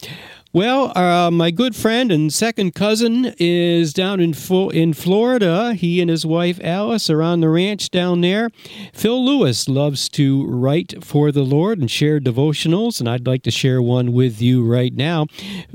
Well, 0.55 0.97
uh, 0.97 1.33
my 1.33 1.51
good 1.51 1.75
friend 1.75 2.13
and 2.13 2.33
second 2.33 2.77
cousin 2.77 3.35
is 3.41 3.93
down 3.93 4.21
in 4.21 4.35
Fo- 4.35 4.69
in 4.69 4.93
Florida. 4.93 5.75
He 5.75 6.01
and 6.01 6.09
his 6.09 6.25
wife 6.25 6.61
Alice 6.63 7.11
are 7.11 7.23
on 7.23 7.41
the 7.41 7.49
ranch 7.49 7.91
down 7.91 8.21
there. 8.21 8.51
Phil 8.93 9.25
Lewis 9.25 9.69
loves 9.69 10.09
to 10.11 10.47
write 10.47 11.03
for 11.03 11.33
the 11.33 11.43
Lord 11.43 11.81
and 11.81 11.91
share 11.91 12.21
devotionals, 12.21 13.01
and 13.01 13.09
I'd 13.09 13.27
like 13.27 13.43
to 13.43 13.51
share 13.51 13.83
one 13.83 14.13
with 14.13 14.41
you 14.41 14.65
right 14.65 14.95
now. 14.95 15.27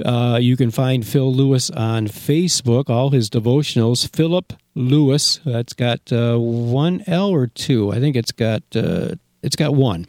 Uh, 0.02 0.39
you 0.42 0.56
can 0.56 0.72
find 0.72 1.06
Phil 1.06 1.30
Lewis 1.36 1.70
on 1.72 2.08
Facebook. 2.08 2.89
All 2.89 3.10
his 3.10 3.30
devotionals, 3.30 4.10
Philip 4.15 4.54
Lewis. 4.76 5.42
That's 5.44 5.74
got 5.74 6.10
uh, 6.13 6.38
one 6.38 7.04
L 7.06 7.32
or 7.32 7.48
two. 7.48 7.92
I 7.92 8.00
think 8.00 8.15
it's 8.15 8.32
got 8.32 8.63
uh, 8.74 9.15
it's 9.44 9.58
got 9.58 9.76
one. 9.76 10.08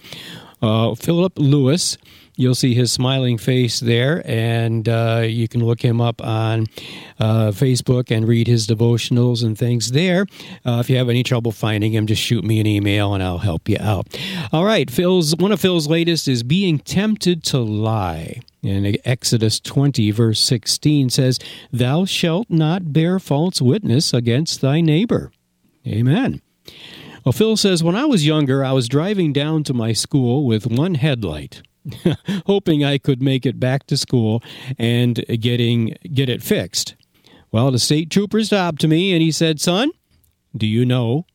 Uh, 0.63 0.95
Philip 0.95 1.33
Lewis. 1.41 1.99
You'll 2.41 2.55
see 2.55 2.73
his 2.73 2.91
smiling 2.91 3.37
face 3.37 3.81
there, 3.81 4.23
and 4.25 4.89
uh, 4.89 5.25
you 5.27 5.47
can 5.47 5.63
look 5.63 5.83
him 5.83 6.01
up 6.01 6.25
on 6.25 6.69
uh, 7.19 7.51
Facebook 7.51 8.11
and 8.11 8.27
read 8.27 8.47
his 8.47 8.67
devotionals 8.67 9.45
and 9.45 9.59
things 9.59 9.91
there. 9.91 10.25
Uh, 10.65 10.79
if 10.81 10.89
you 10.89 10.97
have 10.97 11.11
any 11.11 11.23
trouble 11.23 11.53
finding 11.53 11.93
him, 11.93 12.07
just 12.07 12.23
shoot 12.23 12.43
me 12.43 12.59
an 12.59 12.67
email 12.67 13.13
and 13.13 13.23
I'll 13.23 13.37
help 13.37 13.69
you 13.69 13.77
out. 13.79 14.19
All 14.55 14.65
right, 14.65 14.91
Phil's 14.91 15.37
one 15.37 15.53
of 15.53 15.61
Phil's 15.61 15.87
latest 15.87 16.29
is 16.29 16.43
being 16.43 16.79
tempted 16.79 17.45
to 17.45 17.59
lie. 17.59 18.41
In 18.63 18.97
Exodus 19.05 19.61
20, 19.61 20.11
verse 20.11 20.41
16 20.41 21.11
says, 21.11 21.39
Thou 21.71 22.07
shalt 22.07 22.49
not 22.49 22.95
bear 22.95 23.19
false 23.19 23.61
witness 23.61 24.15
against 24.15 24.63
thy 24.63 24.81
neighbor. 24.81 25.31
Amen. 25.87 26.41
Well, 27.23 27.33
Phil 27.33 27.59
says, 27.59 27.85
When 27.85 27.97
I 27.97 28.07
was 28.07 28.27
younger, 28.27 28.65
I 28.65 28.73
was 28.73 28.89
driving 28.89 29.35
down 29.35 29.63
to 29.65 29.75
my 29.75 29.93
school 29.93 30.47
with 30.47 30.67
one 30.67 30.95
headlight. 30.95 31.61
hoping 32.47 32.85
I 32.85 32.99
could 32.99 33.23
make 33.23 33.47
it 33.47 33.61
back 33.61 33.87
to 33.87 33.97
school 33.97 34.43
and 34.79 35.25
getting 35.41 35.97
get 36.13 36.29
it 36.29 36.43
fixed. 36.43 36.95
Well, 37.53 37.71
the 37.71 37.79
state 37.79 38.11
trooper 38.11 38.43
stopped 38.43 38.87
me 38.87 39.13
and 39.13 39.23
he 39.23 39.31
said, 39.33 39.61
"Son, 39.61 39.91
do 40.57 40.67
you 40.67 40.85
know 40.85 41.27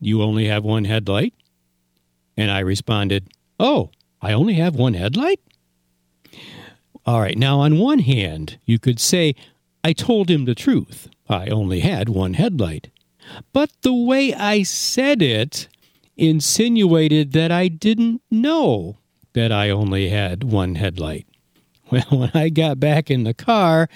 you 0.00 0.22
only 0.22 0.46
have 0.46 0.64
one 0.64 0.84
headlight?" 0.84 1.34
And 2.36 2.50
I 2.50 2.60
responded, 2.60 3.28
"Oh, 3.58 3.90
I 4.20 4.32
only 4.32 4.54
have 4.54 4.74
one 4.74 4.94
headlight?" 4.94 5.40
All 7.06 7.20
right. 7.20 7.38
Now, 7.38 7.60
on 7.60 7.78
one 7.78 8.00
hand, 8.00 8.58
you 8.66 8.78
could 8.78 9.00
say 9.00 9.34
I 9.82 9.94
told 9.94 10.30
him 10.30 10.44
the 10.44 10.54
truth. 10.54 11.08
I 11.26 11.46
only 11.48 11.80
had 11.80 12.10
one 12.10 12.34
headlight. 12.34 12.90
But 13.52 13.70
the 13.80 13.94
way 13.94 14.34
I 14.34 14.62
said 14.62 15.22
it 15.22 15.68
insinuated 16.18 17.32
that 17.32 17.50
I 17.50 17.68
didn't 17.68 18.20
know 18.30 18.98
that 19.38 19.52
I 19.52 19.70
only 19.70 20.08
had 20.08 20.42
one 20.42 20.74
headlight. 20.74 21.26
Well, 21.90 22.04
when 22.10 22.30
I 22.34 22.50
got 22.50 22.78
back 22.78 23.10
in 23.10 23.24
the 23.24 23.32
car, 23.32 23.88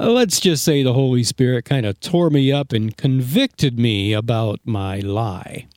uh, 0.00 0.10
let's 0.10 0.40
just 0.40 0.64
say 0.64 0.82
the 0.82 0.94
Holy 0.94 1.22
Spirit 1.22 1.64
kind 1.64 1.86
of 1.86 2.00
tore 2.00 2.28
me 2.28 2.50
up 2.50 2.72
and 2.72 2.96
convicted 2.96 3.78
me 3.78 4.12
about 4.12 4.58
my 4.64 4.98
lie. 4.98 5.68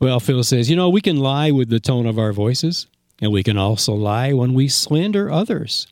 Well, 0.00 0.18
Phil 0.18 0.42
says, 0.42 0.68
you 0.68 0.74
know, 0.74 0.88
we 0.88 1.00
can 1.00 1.18
lie 1.18 1.52
with 1.52 1.68
the 1.68 1.78
tone 1.78 2.06
of 2.06 2.18
our 2.18 2.32
voices, 2.32 2.88
and 3.20 3.30
we 3.30 3.44
can 3.44 3.56
also 3.56 3.94
lie 3.94 4.32
when 4.32 4.52
we 4.52 4.66
slander 4.66 5.30
others. 5.30 5.86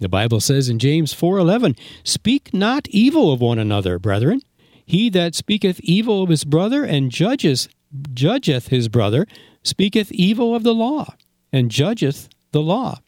The 0.00 0.10
Bible 0.10 0.40
says 0.40 0.68
in 0.68 0.78
James 0.78 1.14
4:11, 1.14 1.74
"Speak 2.02 2.52
not 2.52 2.86
evil 2.88 3.32
of 3.32 3.40
one 3.40 3.58
another, 3.58 3.98
brethren. 3.98 4.42
He 4.84 5.08
that 5.08 5.34
speaketh 5.34 5.80
evil 5.80 6.24
of 6.24 6.28
his 6.28 6.44
brother 6.44 6.84
and 6.84 7.10
judges 7.10 7.70
judgeth 8.12 8.68
his 8.68 8.88
brother 8.88 9.26
speaketh 9.62 10.12
evil 10.12 10.54
of 10.54 10.62
the 10.62 10.74
law 10.74 11.14
and 11.54 11.70
judgeth 11.70 12.28
the 12.50 12.60
law." 12.60 12.98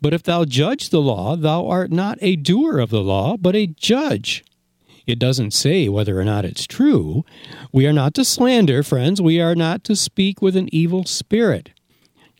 But 0.00 0.14
if 0.14 0.22
thou 0.22 0.44
judge 0.44 0.88
the 0.88 1.00
law, 1.00 1.36
thou 1.36 1.66
art 1.66 1.90
not 1.92 2.18
a 2.20 2.36
doer 2.36 2.78
of 2.78 2.90
the 2.90 3.02
law, 3.02 3.36
but 3.36 3.56
a 3.56 3.66
judge. 3.66 4.44
It 5.06 5.18
doesn't 5.18 5.52
say 5.52 5.88
whether 5.88 6.18
or 6.18 6.24
not 6.24 6.44
it's 6.44 6.66
true. 6.66 7.24
We 7.72 7.86
are 7.86 7.92
not 7.92 8.14
to 8.14 8.24
slander, 8.24 8.82
friends. 8.82 9.20
We 9.20 9.40
are 9.40 9.54
not 9.54 9.84
to 9.84 9.96
speak 9.96 10.40
with 10.40 10.56
an 10.56 10.68
evil 10.72 11.04
spirit. 11.04 11.70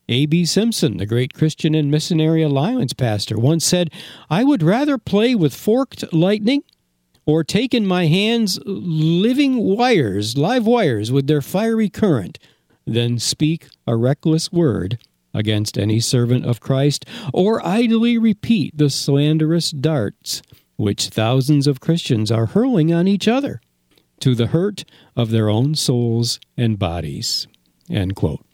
A.B. 0.08 0.44
Simpson, 0.44 0.96
the 0.96 1.06
great 1.06 1.32
Christian 1.34 1.74
and 1.74 1.90
Missionary 1.90 2.42
Alliance 2.42 2.92
pastor, 2.92 3.38
once 3.38 3.64
said, 3.64 3.90
I 4.28 4.44
would 4.44 4.62
rather 4.62 4.98
play 4.98 5.34
with 5.34 5.54
forked 5.54 6.12
lightning 6.12 6.62
or 7.24 7.44
take 7.44 7.72
in 7.72 7.86
my 7.86 8.06
hands 8.06 8.58
living 8.64 9.58
wires, 9.58 10.36
live 10.36 10.66
wires 10.66 11.12
with 11.12 11.28
their 11.28 11.42
fiery 11.42 11.88
current, 11.88 12.38
than 12.84 13.18
speak 13.18 13.68
a 13.86 13.96
reckless 13.96 14.50
word 14.50 14.98
against 15.34 15.78
any 15.78 16.00
servant 16.00 16.44
of 16.44 16.60
Christ 16.60 17.04
or 17.32 17.64
idly 17.66 18.18
repeat 18.18 18.76
the 18.76 18.90
slanderous 18.90 19.70
darts 19.70 20.42
which 20.76 21.08
thousands 21.08 21.66
of 21.66 21.80
Christians 21.80 22.30
are 22.30 22.46
hurling 22.46 22.92
on 22.92 23.06
each 23.06 23.28
other 23.28 23.60
to 24.20 24.34
the 24.34 24.48
hurt 24.48 24.84
of 25.16 25.30
their 25.30 25.48
own 25.48 25.74
souls 25.74 26.40
and 26.56 26.78
bodies. 26.78 27.46
End 27.90 28.16
quote. 28.16 28.44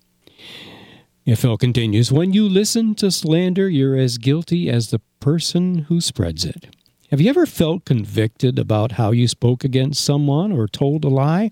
Phil 1.36 1.58
continues 1.58 2.10
When 2.10 2.32
you 2.32 2.48
listen 2.48 2.94
to 2.96 3.10
slander, 3.10 3.68
you're 3.68 3.96
as 3.96 4.18
guilty 4.18 4.70
as 4.70 4.90
the 4.90 5.00
person 5.20 5.80
who 5.88 6.00
spreads 6.00 6.44
it. 6.44 6.74
Have 7.10 7.20
you 7.20 7.28
ever 7.28 7.46
felt 7.46 7.84
convicted 7.84 8.58
about 8.58 8.92
how 8.92 9.12
you 9.12 9.28
spoke 9.28 9.64
against 9.64 10.04
someone 10.04 10.52
or 10.52 10.66
told 10.66 11.04
a 11.04 11.08
lie? 11.08 11.50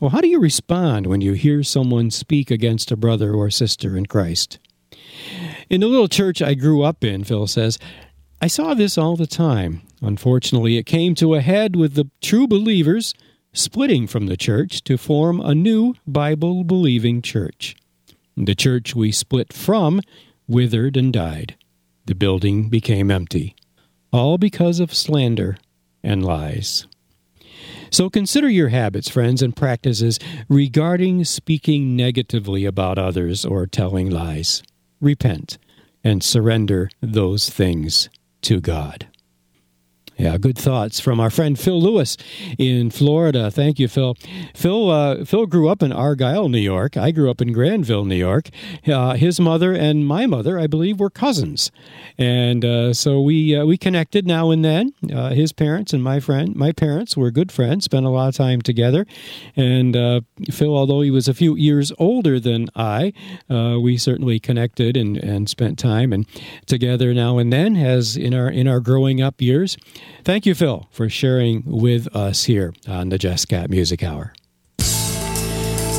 Well, 0.00 0.10
how 0.10 0.20
do 0.20 0.28
you 0.28 0.38
respond 0.38 1.06
when 1.06 1.20
you 1.20 1.32
hear 1.32 1.64
someone 1.64 2.10
speak 2.10 2.52
against 2.52 2.92
a 2.92 2.96
brother 2.96 3.34
or 3.34 3.50
sister 3.50 3.96
in 3.96 4.06
Christ? 4.06 4.58
In 5.68 5.80
the 5.80 5.88
little 5.88 6.08
church 6.08 6.40
I 6.40 6.54
grew 6.54 6.82
up 6.82 7.02
in, 7.02 7.24
Phil 7.24 7.48
says, 7.48 7.78
I 8.40 8.46
saw 8.46 8.74
this 8.74 8.96
all 8.96 9.16
the 9.16 9.26
time. 9.26 9.82
Unfortunately, 10.00 10.76
it 10.76 10.86
came 10.86 11.16
to 11.16 11.34
a 11.34 11.40
head 11.40 11.74
with 11.74 11.94
the 11.94 12.08
true 12.22 12.46
believers 12.46 13.12
splitting 13.52 14.06
from 14.06 14.26
the 14.26 14.36
church 14.36 14.84
to 14.84 14.96
form 14.96 15.40
a 15.40 15.54
new 15.54 15.94
Bible 16.06 16.62
believing 16.62 17.20
church. 17.20 17.74
The 18.36 18.54
church 18.54 18.94
we 18.94 19.10
split 19.10 19.52
from 19.52 20.00
withered 20.46 20.96
and 20.96 21.12
died. 21.12 21.56
The 22.06 22.14
building 22.14 22.68
became 22.68 23.10
empty, 23.10 23.56
all 24.12 24.38
because 24.38 24.78
of 24.78 24.94
slander 24.94 25.58
and 26.04 26.24
lies. 26.24 26.86
So 27.90 28.10
consider 28.10 28.48
your 28.48 28.68
habits, 28.68 29.08
friends, 29.08 29.42
and 29.42 29.54
practices 29.54 30.18
regarding 30.48 31.24
speaking 31.24 31.96
negatively 31.96 32.64
about 32.64 32.98
others 32.98 33.44
or 33.44 33.66
telling 33.66 34.10
lies. 34.10 34.62
Repent 35.00 35.58
and 36.04 36.22
surrender 36.22 36.90
those 37.00 37.50
things 37.50 38.08
to 38.42 38.60
God. 38.60 39.08
Yeah, 40.18 40.36
good 40.36 40.58
thoughts 40.58 40.98
from 40.98 41.20
our 41.20 41.30
friend 41.30 41.56
Phil 41.56 41.80
Lewis 41.80 42.16
in 42.58 42.90
Florida. 42.90 43.52
Thank 43.52 43.78
you, 43.78 43.86
Phil. 43.86 44.16
Phil 44.52 44.90
uh, 44.90 45.24
Phil 45.24 45.46
grew 45.46 45.68
up 45.68 45.80
in 45.80 45.92
Argyle, 45.92 46.48
New 46.48 46.58
York. 46.58 46.96
I 46.96 47.12
grew 47.12 47.30
up 47.30 47.40
in 47.40 47.52
Granville, 47.52 48.04
New 48.04 48.16
York. 48.16 48.48
Uh, 48.84 49.14
his 49.14 49.38
mother 49.38 49.72
and 49.72 50.04
my 50.04 50.26
mother, 50.26 50.58
I 50.58 50.66
believe, 50.66 50.98
were 50.98 51.08
cousins, 51.08 51.70
and 52.18 52.64
uh, 52.64 52.94
so 52.94 53.20
we 53.20 53.54
uh, 53.54 53.64
we 53.64 53.78
connected 53.78 54.26
now 54.26 54.50
and 54.50 54.64
then. 54.64 54.92
Uh, 55.14 55.30
his 55.30 55.52
parents 55.52 55.92
and 55.92 56.02
my 56.02 56.18
friend, 56.18 56.56
my 56.56 56.72
parents 56.72 57.16
were 57.16 57.30
good 57.30 57.52
friends. 57.52 57.84
Spent 57.84 58.04
a 58.04 58.10
lot 58.10 58.26
of 58.26 58.34
time 58.34 58.60
together, 58.60 59.06
and 59.54 59.96
uh, 59.96 60.22
Phil, 60.50 60.76
although 60.76 61.00
he 61.00 61.12
was 61.12 61.28
a 61.28 61.34
few 61.34 61.54
years 61.54 61.92
older 61.96 62.40
than 62.40 62.66
I, 62.74 63.12
we 63.48 63.96
certainly 63.96 64.40
connected 64.40 64.96
and, 64.96 65.16
and 65.16 65.48
spent 65.48 65.78
time 65.78 66.12
and 66.12 66.26
together 66.66 67.14
now 67.14 67.38
and 67.38 67.52
then. 67.52 67.76
As 67.76 68.16
in 68.16 68.34
our 68.34 68.50
in 68.50 68.66
our 68.66 68.80
growing 68.80 69.22
up 69.22 69.40
years. 69.40 69.76
Thank 70.24 70.46
you, 70.46 70.54
Phil, 70.54 70.88
for 70.90 71.08
sharing 71.08 71.62
with 71.64 72.14
us 72.14 72.44
here 72.44 72.74
on 72.86 73.08
the 73.08 73.18
Jesscott 73.18 73.70
Music 73.70 74.02
Hour. 74.02 74.32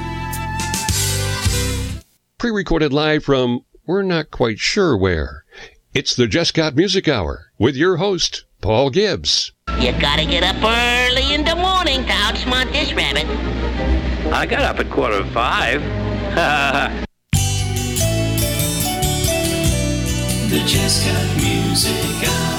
Pre 2.38 2.52
recorded 2.52 2.94
live 2.94 3.26
from 3.26 3.66
we're 3.86 4.04
not 4.04 4.32
quite 4.32 4.60
sure 4.60 4.96
where. 4.96 5.44
It's 6.00 6.16
the 6.16 6.28
Jesscott 6.28 6.78
Music 6.78 7.10
Hour 7.10 7.52
with 7.58 7.76
your 7.76 7.98
host, 7.98 8.46
Paul 8.62 8.90
Gibbs. 8.90 9.52
You 9.82 9.92
gotta 10.00 10.24
get 10.24 10.44
up 10.44 10.56
early 10.64 11.34
in 11.34 11.44
the 11.44 11.58
morning 11.58 12.06
to 12.06 12.12
outsmart 12.14 12.72
this 12.72 12.94
rabbit. 12.94 13.28
I 14.32 14.46
got 14.46 14.62
up 14.62 14.80
at 14.80 14.90
quarter 14.90 15.18
to 15.18 15.30
five. 15.32 15.82
The 20.50 20.60
Jesscott 20.66 21.36
Music 21.36 22.30
Hour. 22.30 22.50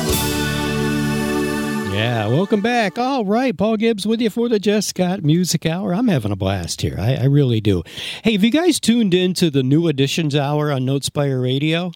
Yeah, 1.95 2.27
welcome 2.27 2.61
back. 2.61 2.99
All 2.99 3.25
right, 3.25 3.57
Paul 3.57 3.79
Gibbs 3.79 4.07
with 4.07 4.21
you 4.21 4.29
for 4.29 4.51
the 4.51 4.61
Jesscott 4.61 5.25
Music 5.25 5.65
Hour. 5.65 5.95
I'm 5.95 6.09
having 6.09 6.31
a 6.31 6.37
blast 6.37 6.83
here. 6.83 6.97
I, 6.99 7.15
I 7.17 7.25
really 7.25 7.63
do. 7.63 7.83
Hey, 8.23 8.33
have 8.33 8.45
you 8.45 8.51
guys 8.51 8.79
tuned 8.79 9.15
in 9.15 9.33
to 9.35 9.51
the 9.51 9.63
New 9.63 9.89
Additions 9.89 10.37
Hour 10.37 10.71
on 10.71 10.83
Notespire 10.83 11.43
Radio? 11.43 11.91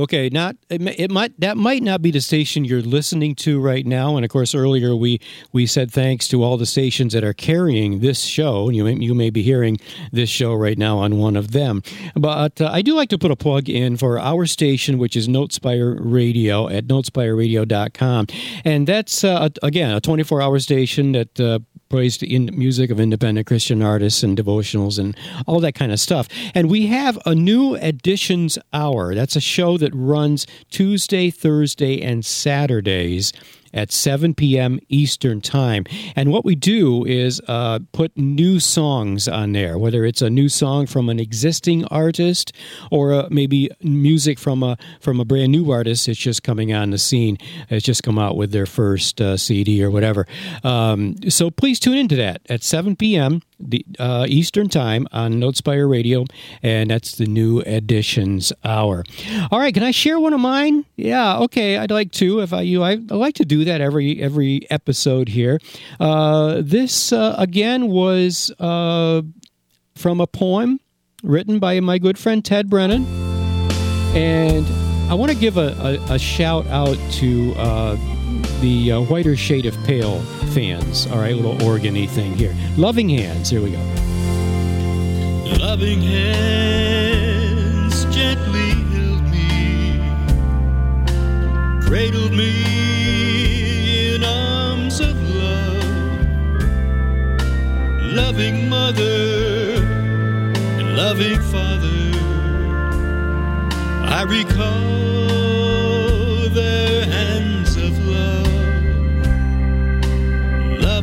Okay, 0.00 0.30
not 0.30 0.56
it, 0.70 0.80
it 0.98 1.10
might 1.10 1.38
that 1.40 1.58
might 1.58 1.82
not 1.82 2.00
be 2.00 2.10
the 2.10 2.22
station 2.22 2.64
you're 2.64 2.80
listening 2.80 3.34
to 3.36 3.60
right 3.60 3.84
now, 3.84 4.16
and 4.16 4.24
of 4.24 4.30
course 4.30 4.54
earlier 4.54 4.96
we 4.96 5.20
we 5.52 5.66
said 5.66 5.90
thanks 5.90 6.26
to 6.28 6.42
all 6.42 6.56
the 6.56 6.64
stations 6.64 7.12
that 7.12 7.22
are 7.22 7.34
carrying 7.34 8.00
this 8.00 8.22
show. 8.22 8.70
You 8.70 8.84
may, 8.84 8.94
you 8.94 9.14
may 9.14 9.28
be 9.28 9.42
hearing 9.42 9.78
this 10.10 10.30
show 10.30 10.54
right 10.54 10.78
now 10.78 10.96
on 10.98 11.18
one 11.18 11.36
of 11.36 11.50
them, 11.50 11.82
but 12.14 12.62
uh, 12.62 12.70
I 12.72 12.80
do 12.80 12.94
like 12.94 13.10
to 13.10 13.18
put 13.18 13.30
a 13.30 13.36
plug 13.36 13.68
in 13.68 13.98
for 13.98 14.18
our 14.18 14.46
station, 14.46 14.96
which 14.96 15.16
is 15.16 15.28
Notespire 15.28 15.98
Radio 16.00 16.66
at 16.68 16.86
notespireradio.com, 16.86 18.26
and 18.64 18.86
that's 18.86 19.22
uh, 19.22 19.50
again 19.62 19.94
a 19.94 20.00
24 20.00 20.40
hour 20.40 20.58
station 20.60 21.12
that. 21.12 21.38
Uh, 21.38 21.58
plays 21.90 22.16
the 22.16 22.34
in 22.34 22.48
music 22.56 22.90
of 22.90 22.98
independent 22.98 23.46
Christian 23.46 23.82
artists 23.82 24.22
and 24.22 24.38
devotionals 24.38 24.98
and 24.98 25.14
all 25.46 25.60
that 25.60 25.74
kind 25.74 25.92
of 25.92 26.00
stuff. 26.00 26.28
And 26.54 26.70
we 26.70 26.86
have 26.86 27.18
a 27.26 27.34
new 27.34 27.74
additions 27.74 28.58
hour. 28.72 29.14
That's 29.14 29.36
a 29.36 29.40
show 29.40 29.76
that 29.78 29.94
runs 29.94 30.46
Tuesday, 30.70 31.30
Thursday, 31.30 32.00
and 32.00 32.24
Saturdays 32.24 33.32
at 33.72 33.92
7 33.92 34.34
p.m. 34.34 34.80
Eastern 34.88 35.40
Time. 35.40 35.84
And 36.16 36.30
what 36.30 36.44
we 36.44 36.54
do 36.54 37.04
is 37.04 37.40
uh, 37.48 37.80
put 37.92 38.16
new 38.16 38.60
songs 38.60 39.28
on 39.28 39.52
there, 39.52 39.78
whether 39.78 40.04
it's 40.04 40.22
a 40.22 40.30
new 40.30 40.48
song 40.48 40.86
from 40.86 41.08
an 41.08 41.20
existing 41.20 41.84
artist 41.86 42.52
or 42.90 43.12
uh, 43.12 43.28
maybe 43.30 43.70
music 43.82 44.38
from 44.38 44.62
a 44.62 44.76
from 45.00 45.20
a 45.20 45.24
brand 45.24 45.52
new 45.52 45.70
artist 45.70 46.06
that's 46.06 46.18
just 46.18 46.42
coming 46.42 46.72
on 46.72 46.90
the 46.90 46.98
scene. 46.98 47.38
It's 47.68 47.84
just 47.84 48.02
come 48.02 48.18
out 48.18 48.36
with 48.36 48.52
their 48.52 48.66
first 48.66 49.20
uh, 49.20 49.36
CD 49.36 49.82
or 49.82 49.90
whatever. 49.90 50.26
Um, 50.64 51.16
so 51.28 51.50
please 51.50 51.78
tune 51.78 51.96
into 51.96 52.16
that 52.16 52.42
at 52.48 52.62
7 52.62 52.96
p.m. 52.96 53.42
The, 53.60 53.84
uh, 53.98 54.26
Eastern 54.28 54.68
Time 54.68 55.06
on 55.12 55.34
Notespire 55.34 55.88
Radio, 55.88 56.24
and 56.62 56.90
that's 56.90 57.16
the 57.16 57.26
new 57.26 57.60
additions 57.60 58.52
hour. 58.64 59.04
All 59.50 59.58
right, 59.58 59.72
can 59.74 59.82
I 59.82 59.90
share 59.90 60.18
one 60.18 60.32
of 60.32 60.40
mine? 60.40 60.86
Yeah, 60.96 61.38
okay, 61.40 61.76
I'd 61.76 61.90
like 61.90 62.10
to. 62.12 62.40
If 62.40 62.52
I 62.52 62.62
you, 62.62 62.82
I, 62.82 62.92
I 62.92 63.14
like 63.14 63.34
to 63.34 63.44
do 63.44 63.64
that 63.64 63.80
every 63.80 64.20
every 64.20 64.66
episode 64.70 65.28
here. 65.28 65.58
Uh, 65.98 66.62
this 66.64 67.12
uh, 67.12 67.34
again 67.38 67.88
was 67.88 68.50
uh, 68.58 69.22
from 69.94 70.20
a 70.20 70.26
poem 70.26 70.80
written 71.22 71.58
by 71.58 71.78
my 71.80 71.98
good 71.98 72.18
friend 72.18 72.44
Ted 72.44 72.70
Brennan, 72.70 73.04
and 74.16 74.66
I 75.10 75.14
want 75.14 75.32
to 75.32 75.36
give 75.38 75.56
a, 75.58 75.98
a, 76.08 76.14
a 76.14 76.18
shout 76.18 76.66
out 76.68 76.96
to 77.14 77.52
uh, 77.56 77.96
the 78.60 78.92
uh, 78.92 79.00
Whiter 79.00 79.36
Shade 79.36 79.66
of 79.66 79.76
Pale 79.84 80.20
fans. 80.54 81.06
All 81.06 81.18
right, 81.18 81.34
little 81.34 81.56
organy 81.56 82.08
thing 82.08 82.34
here. 82.34 82.54
Loving 82.76 83.08
Hands. 83.08 83.48
Here 83.48 83.62
we 83.62 83.72
go. 83.72 83.80
Loving 85.58 86.00
hands 86.00 88.04
gently 88.06 88.70
held 88.92 89.22
me, 89.30 89.98
cradled 91.86 92.32
me 92.32 94.14
in 94.14 94.24
arms 94.24 95.00
of 95.00 95.20
love. 95.22 95.84
Loving 98.14 98.68
mother 98.68 99.82
and 100.78 100.96
loving 100.96 101.20
loving 101.20 101.42
Father. 101.50 101.88
I 104.12 104.22
recall 104.22 105.49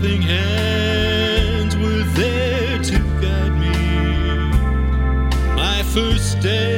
loving 0.08 0.22
hands 0.22 1.76
were 1.76 2.04
there 2.16 2.82
to 2.82 2.98
guide 3.22 3.60
me. 3.60 3.76
My 5.56 5.84
first 5.84 6.32
steps 6.32 6.77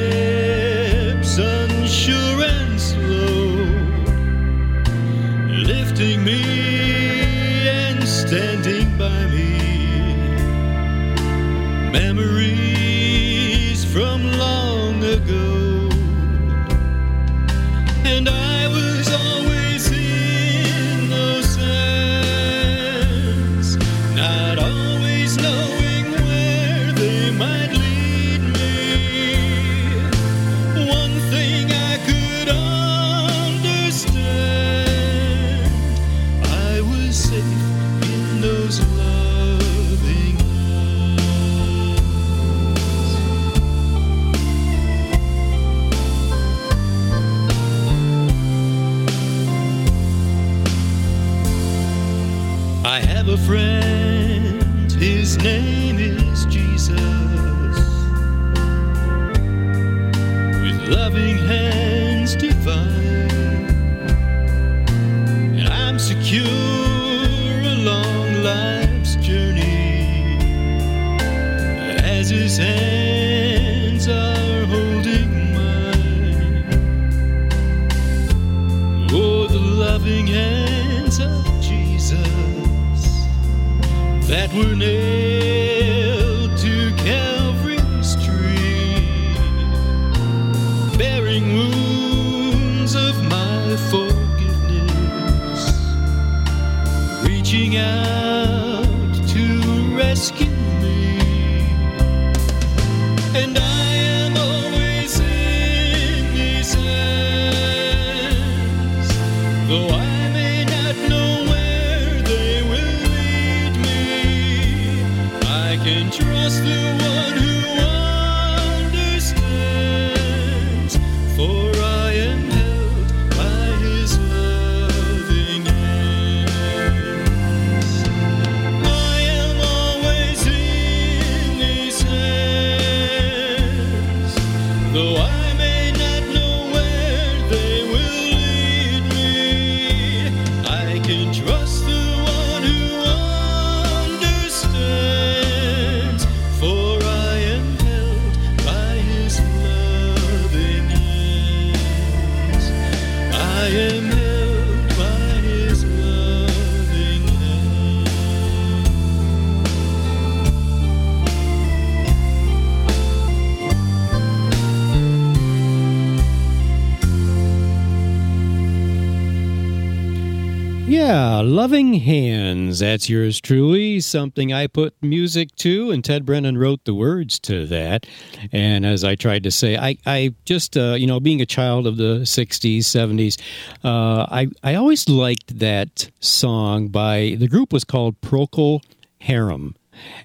Yeah, 171.10 171.42
Loving 171.44 171.96
Hands. 171.96 172.78
That's 172.78 173.10
yours 173.10 173.42
truly. 173.42 174.00
Something 174.00 174.54
I 174.54 174.68
put 174.68 174.94
music 175.02 175.56
to, 175.56 175.90
and 175.90 176.06
Ted 176.06 176.24
Brennan 176.24 176.56
wrote 176.56 176.86
the 176.86 176.94
words 176.94 177.40
to 177.40 177.66
that. 177.66 178.06
And 178.52 178.86
as 178.86 179.04
I 179.04 179.16
tried 179.16 179.42
to 179.46 179.50
say, 179.50 179.76
I, 179.76 179.98
I 180.06 180.36
just, 180.46 180.78
uh, 180.78 180.94
you 181.00 181.08
know, 181.08 181.20
being 181.20 181.42
a 181.42 181.48
child 181.48 181.88
of 181.88 181.98
the 181.98 182.20
60s, 182.20 182.82
70s, 182.82 183.42
uh, 183.84 184.28
I, 184.30 184.50
I 184.64 184.76
always 184.76 185.10
liked 185.10 185.58
that 185.58 186.12
song 186.20 186.90
by, 186.90 187.38
the 187.40 187.48
group 187.48 187.74
was 187.74 187.84
called 187.84 188.22
Procol 188.22 188.84
Harum. 189.20 189.76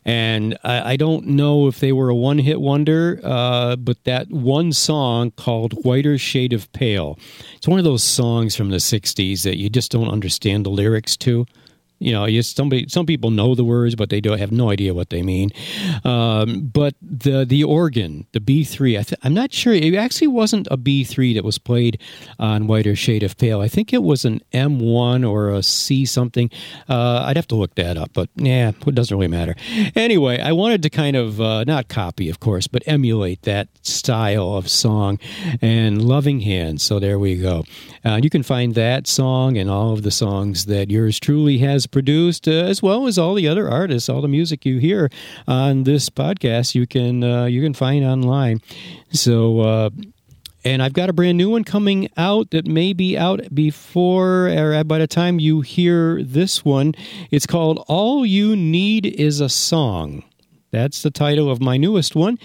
And 0.04 0.58
I, 0.64 0.92
I 0.92 0.96
don't 0.96 1.26
know 1.26 1.66
if 1.66 1.80
they 1.80 1.92
were 1.92 2.08
a 2.08 2.14
one 2.14 2.38
hit 2.38 2.60
wonder, 2.60 3.20
uh, 3.22 3.76
but 3.76 4.02
that 4.04 4.30
one 4.30 4.72
song 4.72 5.30
called 5.32 5.84
Whiter 5.84 6.18
Shade 6.18 6.52
of 6.52 6.72
Pale, 6.72 7.18
it's 7.56 7.68
one 7.68 7.78
of 7.78 7.84
those 7.84 8.02
songs 8.02 8.54
from 8.54 8.70
the 8.70 8.76
60s 8.76 9.42
that 9.42 9.58
you 9.58 9.70
just 9.70 9.90
don't 9.90 10.08
understand 10.08 10.66
the 10.66 10.70
lyrics 10.70 11.16
to. 11.18 11.46
You 11.98 12.12
know, 12.12 12.26
you, 12.26 12.42
somebody, 12.42 12.86
some 12.88 13.06
people 13.06 13.30
know 13.30 13.54
the 13.54 13.64
words, 13.64 13.94
but 13.94 14.10
they 14.10 14.20
don't 14.20 14.38
have 14.38 14.52
no 14.52 14.70
idea 14.70 14.92
what 14.92 15.10
they 15.10 15.22
mean. 15.22 15.50
Um, 16.04 16.70
but 16.72 16.94
the 17.00 17.44
the 17.44 17.64
organ, 17.64 18.26
the 18.32 18.40
B 18.40 18.64
three, 18.64 18.92
th- 18.94 19.14
I'm 19.22 19.32
not 19.32 19.52
sure. 19.52 19.72
It 19.72 19.94
actually 19.94 20.26
wasn't 20.26 20.68
a 20.70 20.76
B 20.76 21.04
three 21.04 21.32
that 21.34 21.44
was 21.44 21.58
played 21.58 22.00
on 22.38 22.66
Whiter 22.66 22.94
Shade 22.96 23.22
of 23.22 23.36
Pale. 23.38 23.60
I 23.60 23.68
think 23.68 23.92
it 23.92 24.02
was 24.02 24.24
an 24.24 24.40
M 24.52 24.80
one 24.80 25.24
or 25.24 25.50
a 25.50 25.62
C 25.62 26.04
something. 26.04 26.50
Uh, 26.88 27.24
I'd 27.26 27.36
have 27.36 27.48
to 27.48 27.54
look 27.54 27.74
that 27.76 27.96
up, 27.96 28.10
but 28.12 28.28
yeah, 28.36 28.72
it 28.86 28.94
doesn't 28.94 29.16
really 29.16 29.28
matter. 29.28 29.54
Anyway, 29.94 30.40
I 30.40 30.52
wanted 30.52 30.82
to 30.82 30.90
kind 30.90 31.16
of 31.16 31.40
uh, 31.40 31.64
not 31.64 31.88
copy, 31.88 32.28
of 32.28 32.40
course, 32.40 32.66
but 32.66 32.82
emulate 32.86 33.42
that 33.42 33.68
style 33.82 34.54
of 34.54 34.68
song 34.68 35.18
and 35.62 36.02
Loving 36.02 36.40
Hands. 36.40 36.82
So 36.82 36.98
there 36.98 37.18
we 37.18 37.36
go. 37.36 37.64
Uh, 38.04 38.20
you 38.22 38.28
can 38.28 38.42
find 38.42 38.74
that 38.74 39.06
song 39.06 39.56
and 39.56 39.70
all 39.70 39.92
of 39.92 40.02
the 40.02 40.10
songs 40.10 40.66
that 40.66 40.90
yours 40.90 41.18
truly 41.18 41.58
has 41.58 41.86
produced, 41.94 42.46
uh, 42.46 42.50
as 42.50 42.82
well 42.82 43.06
as 43.06 43.16
all 43.16 43.32
the 43.34 43.48
other 43.48 43.70
artists, 43.70 44.10
all 44.10 44.20
the 44.20 44.28
music 44.28 44.66
you 44.66 44.78
hear 44.78 45.08
on 45.48 45.84
this 45.84 46.10
podcast. 46.10 46.74
You 46.74 46.86
can 46.86 47.24
uh, 47.24 47.46
you 47.46 47.62
can 47.62 47.72
find 47.72 48.04
online. 48.04 48.60
So. 49.10 49.60
Uh, 49.60 49.90
and 50.66 50.82
I've 50.82 50.94
got 50.94 51.10
a 51.10 51.12
brand 51.12 51.36
new 51.36 51.50
one 51.50 51.62
coming 51.62 52.08
out 52.16 52.52
that 52.52 52.66
may 52.66 52.94
be 52.94 53.18
out 53.18 53.54
before 53.54 54.48
or 54.48 54.82
by 54.82 54.98
the 54.98 55.06
time 55.06 55.38
you 55.38 55.60
hear 55.60 56.22
this 56.22 56.64
one. 56.64 56.94
It's 57.30 57.44
called 57.44 57.84
All 57.86 58.24
You 58.24 58.56
Need 58.56 59.04
Is 59.04 59.40
a 59.40 59.50
Song. 59.50 60.24
That's 60.74 61.04
the 61.04 61.10
title 61.12 61.48
of 61.48 61.60
my 61.60 61.76
newest 61.76 62.16
one. 62.16 62.36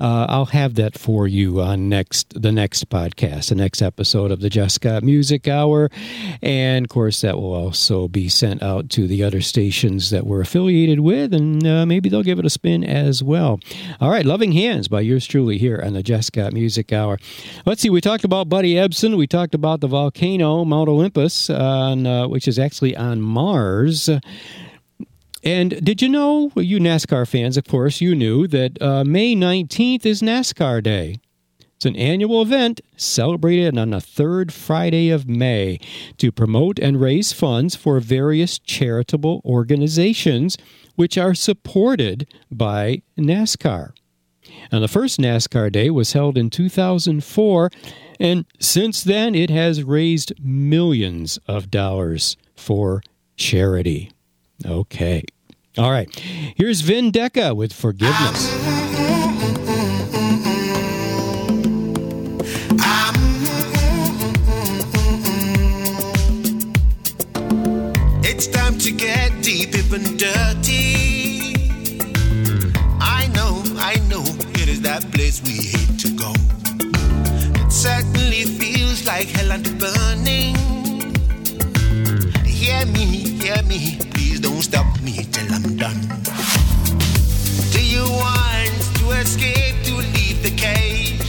Uh, 0.00 0.26
I'll 0.28 0.46
have 0.46 0.74
that 0.74 0.98
for 0.98 1.28
you 1.28 1.60
on 1.60 1.88
next 1.88 2.34
the 2.42 2.50
next 2.50 2.90
podcast, 2.90 3.50
the 3.50 3.54
next 3.54 3.80
episode 3.80 4.32
of 4.32 4.40
the 4.40 4.50
Jesscott 4.50 5.04
Music 5.04 5.46
Hour, 5.46 5.88
and 6.42 6.84
of 6.84 6.88
course 6.88 7.20
that 7.20 7.36
will 7.36 7.54
also 7.54 8.08
be 8.08 8.28
sent 8.28 8.60
out 8.60 8.90
to 8.90 9.06
the 9.06 9.22
other 9.22 9.40
stations 9.40 10.10
that 10.10 10.26
we're 10.26 10.40
affiliated 10.40 10.98
with, 10.98 11.32
and 11.32 11.64
uh, 11.64 11.86
maybe 11.86 12.08
they'll 12.08 12.24
give 12.24 12.40
it 12.40 12.44
a 12.44 12.50
spin 12.50 12.82
as 12.82 13.22
well. 13.22 13.60
All 14.00 14.10
right, 14.10 14.26
"Loving 14.26 14.50
Hands" 14.50 14.88
by 14.88 15.00
yours 15.02 15.24
truly 15.24 15.56
here 15.56 15.80
on 15.82 15.92
the 15.92 16.02
Jesscott 16.02 16.52
Music 16.52 16.92
Hour. 16.92 17.18
Let's 17.64 17.82
see, 17.82 17.90
we 17.90 18.00
talked 18.00 18.24
about 18.24 18.48
Buddy 18.48 18.74
Ebsen, 18.74 19.16
we 19.16 19.28
talked 19.28 19.54
about 19.54 19.80
the 19.80 19.86
volcano 19.86 20.64
Mount 20.64 20.88
Olympus, 20.88 21.48
on, 21.48 22.04
uh, 22.04 22.26
which 22.26 22.48
is 22.48 22.58
actually 22.58 22.96
on 22.96 23.20
Mars. 23.20 24.10
And 25.46 25.78
did 25.84 26.02
you 26.02 26.08
know, 26.08 26.50
you 26.56 26.80
NASCAR 26.80 27.24
fans, 27.28 27.56
of 27.56 27.68
course, 27.68 28.00
you 28.00 28.16
knew 28.16 28.48
that 28.48 28.82
uh, 28.82 29.04
May 29.04 29.36
19th 29.36 30.04
is 30.04 30.20
NASCAR 30.20 30.82
Day. 30.82 31.20
It's 31.76 31.86
an 31.86 31.94
annual 31.94 32.42
event 32.42 32.80
celebrated 32.96 33.78
on 33.78 33.90
the 33.90 34.00
third 34.00 34.52
Friday 34.52 35.08
of 35.08 35.28
May 35.28 35.78
to 36.18 36.32
promote 36.32 36.80
and 36.80 37.00
raise 37.00 37.32
funds 37.32 37.76
for 37.76 38.00
various 38.00 38.58
charitable 38.58 39.40
organizations 39.44 40.58
which 40.96 41.16
are 41.16 41.32
supported 41.32 42.26
by 42.50 43.02
NASCAR. 43.16 43.92
And 44.72 44.82
the 44.82 44.88
first 44.88 45.20
NASCAR 45.20 45.70
Day 45.70 45.90
was 45.90 46.12
held 46.12 46.36
in 46.36 46.50
2004, 46.50 47.70
and 48.18 48.46
since 48.58 49.04
then 49.04 49.36
it 49.36 49.50
has 49.50 49.84
raised 49.84 50.32
millions 50.44 51.38
of 51.46 51.70
dollars 51.70 52.36
for 52.56 53.00
charity. 53.36 54.10
Okay. 54.64 55.22
All 55.78 55.90
right. 55.90 56.08
Here's 56.56 56.80
Vin 56.80 57.12
Deca 57.12 57.54
with 57.54 57.70
Forgiveness. 57.70 58.50
It's 68.24 68.46
time 68.46 68.78
to 68.78 68.90
get 68.90 69.42
deep, 69.42 69.76
even 69.76 70.16
dirty. 70.16 71.54
I 72.98 73.28
know, 73.34 73.62
I 73.76 73.96
know, 74.08 74.24
it 74.54 74.68
is 74.68 74.80
that 74.80 75.02
place 75.12 75.42
we 75.42 75.56
hate 75.56 75.98
to 76.00 76.10
go. 76.16 76.32
It 77.60 77.70
certainly 77.70 78.44
feels 78.44 79.06
like 79.06 79.26
hell 79.26 79.52
and 79.52 79.78
burning. 79.78 80.56
Hear 82.46 82.86
me, 82.86 83.04
hear 83.40 83.62
me, 83.64 83.98
please 84.36 84.40
don't 84.40 84.62
stop 84.62 84.86
me 85.02 85.24
till 85.30 85.52
I'm 85.52 85.76
done. 85.76 86.00
Do 87.72 87.80
you 87.84 88.02
want 88.02 88.72
to 88.98 89.10
escape, 89.20 89.76
to 89.84 89.94
leave 89.96 90.42
the 90.42 90.54
cage? 90.56 91.20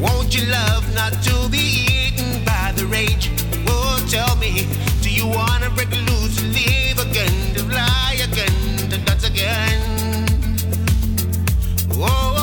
Won't 0.00 0.34
you 0.36 0.50
love 0.50 0.84
not 0.94 1.12
to 1.24 1.48
be 1.50 1.86
eaten 1.88 2.44
by 2.44 2.72
the 2.76 2.86
rage? 2.86 3.30
Oh, 3.66 4.04
tell 4.10 4.36
me, 4.36 4.66
do 5.02 5.10
you 5.10 5.26
wanna 5.26 5.70
break 5.70 5.90
loose, 5.90 6.42
and 6.42 6.52
live 6.52 6.98
again, 6.98 7.54
to 7.54 7.62
fly 7.64 8.16
again, 8.22 8.90
to 8.90 8.98
dance 8.98 9.24
again? 9.24 9.80
Oh, 11.94 12.37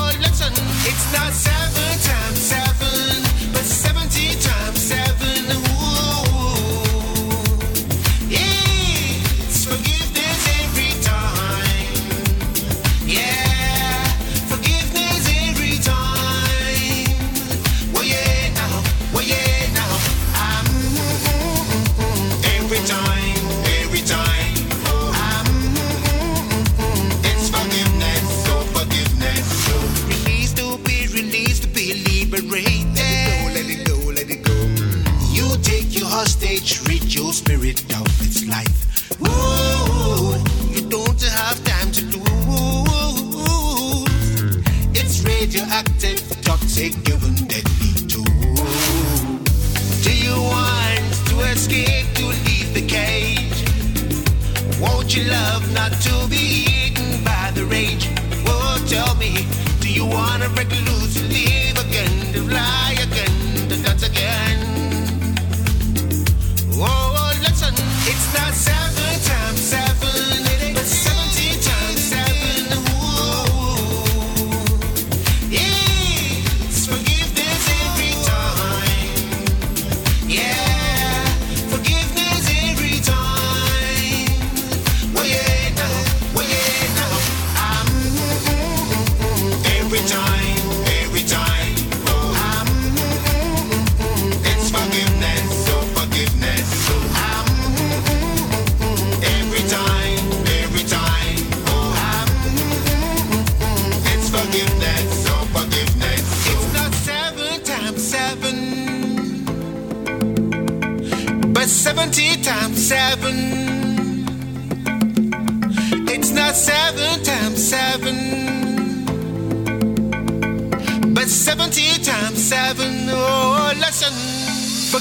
be 32.36 32.42
liberated. 32.42 32.96
Let 33.54 33.68
it 33.68 33.86
go, 33.86 33.96
let 34.08 34.30
it 34.30 34.42
go, 34.42 34.52
let 34.54 34.74
it 34.80 35.04
go. 35.04 35.12
You 35.32 35.56
take 35.62 35.96
your 35.98 36.08
hostage, 36.08 36.86
rid 36.88 37.14
your 37.14 37.32
spirit 37.32 37.80
of 37.94 38.06
its 38.20 38.46
life. 38.46 39.20
Ooh, 39.20 39.55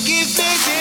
forgiveness 0.06 0.75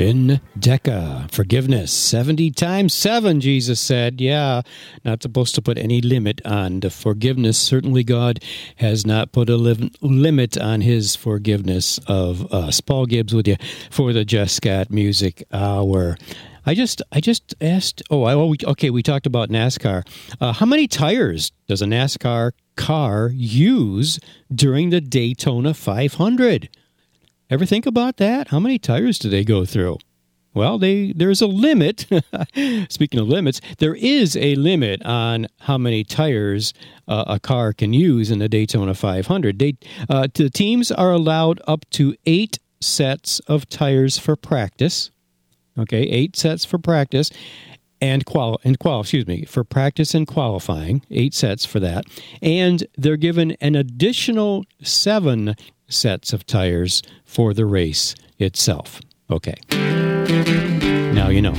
Vin 0.00 0.40
Deca, 0.58 1.30
forgiveness, 1.30 1.92
70 1.92 2.52
times 2.52 2.94
7, 2.94 3.38
Jesus 3.38 3.78
said. 3.78 4.18
Yeah, 4.18 4.62
not 5.04 5.22
supposed 5.22 5.54
to 5.56 5.60
put 5.60 5.76
any 5.76 6.00
limit 6.00 6.40
on 6.46 6.80
the 6.80 6.88
forgiveness. 6.88 7.58
Certainly, 7.58 8.04
God 8.04 8.42
has 8.76 9.06
not 9.06 9.32
put 9.32 9.50
a 9.50 9.58
lim- 9.58 9.90
limit 10.00 10.56
on 10.56 10.80
his 10.80 11.16
forgiveness 11.16 12.00
of 12.06 12.50
us. 12.50 12.80
Paul 12.80 13.04
Gibbs 13.04 13.34
with 13.34 13.46
you 13.46 13.56
for 13.90 14.14
the 14.14 14.24
Jesscott 14.24 14.88
Music 14.88 15.46
Hour. 15.52 16.16
I 16.64 16.72
just, 16.72 17.02
I 17.12 17.20
just 17.20 17.54
asked. 17.60 18.02
Oh, 18.08 18.22
I, 18.22 18.34
okay. 18.70 18.88
We 18.88 19.02
talked 19.02 19.26
about 19.26 19.50
NASCAR. 19.50 20.08
Uh, 20.40 20.54
how 20.54 20.64
many 20.64 20.88
tires 20.88 21.52
does 21.68 21.82
a 21.82 21.86
NASCAR 21.86 22.52
car 22.74 23.30
use 23.34 24.18
during 24.50 24.88
the 24.88 25.02
Daytona 25.02 25.74
500? 25.74 26.70
Ever 27.50 27.66
think 27.66 27.84
about 27.84 28.18
that? 28.18 28.48
How 28.48 28.60
many 28.60 28.78
tires 28.78 29.18
do 29.18 29.28
they 29.28 29.42
go 29.44 29.64
through? 29.64 29.98
Well, 30.54 30.78
they 30.78 31.12
there's 31.12 31.42
a 31.42 31.48
limit. 31.48 32.06
Speaking 32.88 33.18
of 33.18 33.28
limits, 33.28 33.60
there 33.78 33.94
is 33.96 34.36
a 34.36 34.54
limit 34.54 35.04
on 35.04 35.48
how 35.60 35.76
many 35.76 36.04
tires 36.04 36.72
uh, 37.08 37.24
a 37.26 37.40
car 37.40 37.72
can 37.72 37.92
use 37.92 38.30
in 38.30 38.38
the 38.38 38.48
Daytona 38.48 38.94
500. 38.94 39.58
They, 39.58 39.74
uh, 40.08 40.28
the 40.32 40.48
teams 40.48 40.92
are 40.92 41.12
allowed 41.12 41.60
up 41.66 41.88
to 41.90 42.14
eight 42.24 42.58
sets 42.80 43.40
of 43.40 43.68
tires 43.68 44.16
for 44.16 44.36
practice. 44.36 45.10
Okay, 45.76 46.02
eight 46.02 46.36
sets 46.36 46.64
for 46.64 46.78
practice 46.78 47.30
and 48.00 48.24
qual 48.24 48.60
and 48.64 48.78
qual 48.78 49.00
excuse 49.00 49.26
me 49.26 49.44
for 49.44 49.62
practice 49.62 50.14
and 50.14 50.26
qualifying 50.26 51.02
eight 51.10 51.34
sets 51.34 51.66
for 51.66 51.80
that 51.80 52.04
and 52.40 52.86
they're 52.96 53.16
given 53.16 53.52
an 53.60 53.74
additional 53.74 54.64
seven 54.82 55.54
sets 55.90 56.32
of 56.32 56.46
tires 56.46 57.02
for 57.24 57.52
the 57.52 57.66
race 57.66 58.14
itself 58.38 59.00
okay 59.30 59.54
now 61.12 61.28
you 61.28 61.42
know 61.42 61.54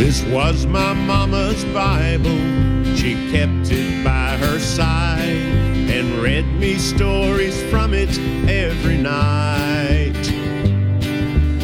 This 0.00 0.24
was 0.32 0.64
my 0.64 0.94
mama's 0.94 1.62
Bible. 1.66 2.38
She 2.96 3.12
kept 3.30 3.70
it 3.70 4.02
by 4.02 4.36
her 4.38 4.58
side. 4.58 5.28
and 5.90 6.22
read 6.22 6.46
me 6.58 6.76
stories 6.78 7.60
from 7.70 7.92
it 7.92 8.08
every 8.48 8.96
night. 8.96 10.16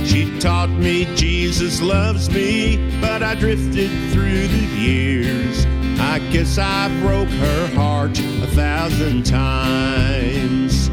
She 0.07 0.38
taught 0.38 0.68
me 0.68 1.07
Jesus 1.16 1.80
loves 1.80 2.28
me, 2.28 2.76
but 3.00 3.22
I 3.22 3.34
drifted 3.36 3.90
through 4.12 4.48
the 4.48 4.66
years. 4.76 5.64
I 5.99 6.18
guess 6.30 6.59
I 6.59 6.88
broke 7.01 7.28
her 7.28 7.66
heart 7.74 8.18
a 8.18 8.47
thousand 8.49 9.24
times. 9.24 10.90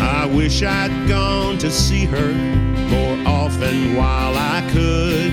I 0.00 0.26
wish 0.26 0.62
I'd 0.62 1.08
gone 1.08 1.58
to 1.58 1.70
see 1.70 2.04
her 2.06 2.32
more 2.88 3.26
often 3.26 3.94
while 3.96 4.34
I 4.36 4.68
could. 4.72 5.32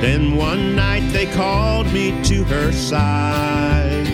Then 0.00 0.36
one 0.36 0.76
night 0.76 1.10
they 1.12 1.26
called 1.26 1.92
me 1.92 2.22
to 2.24 2.44
her 2.44 2.70
side. 2.70 4.06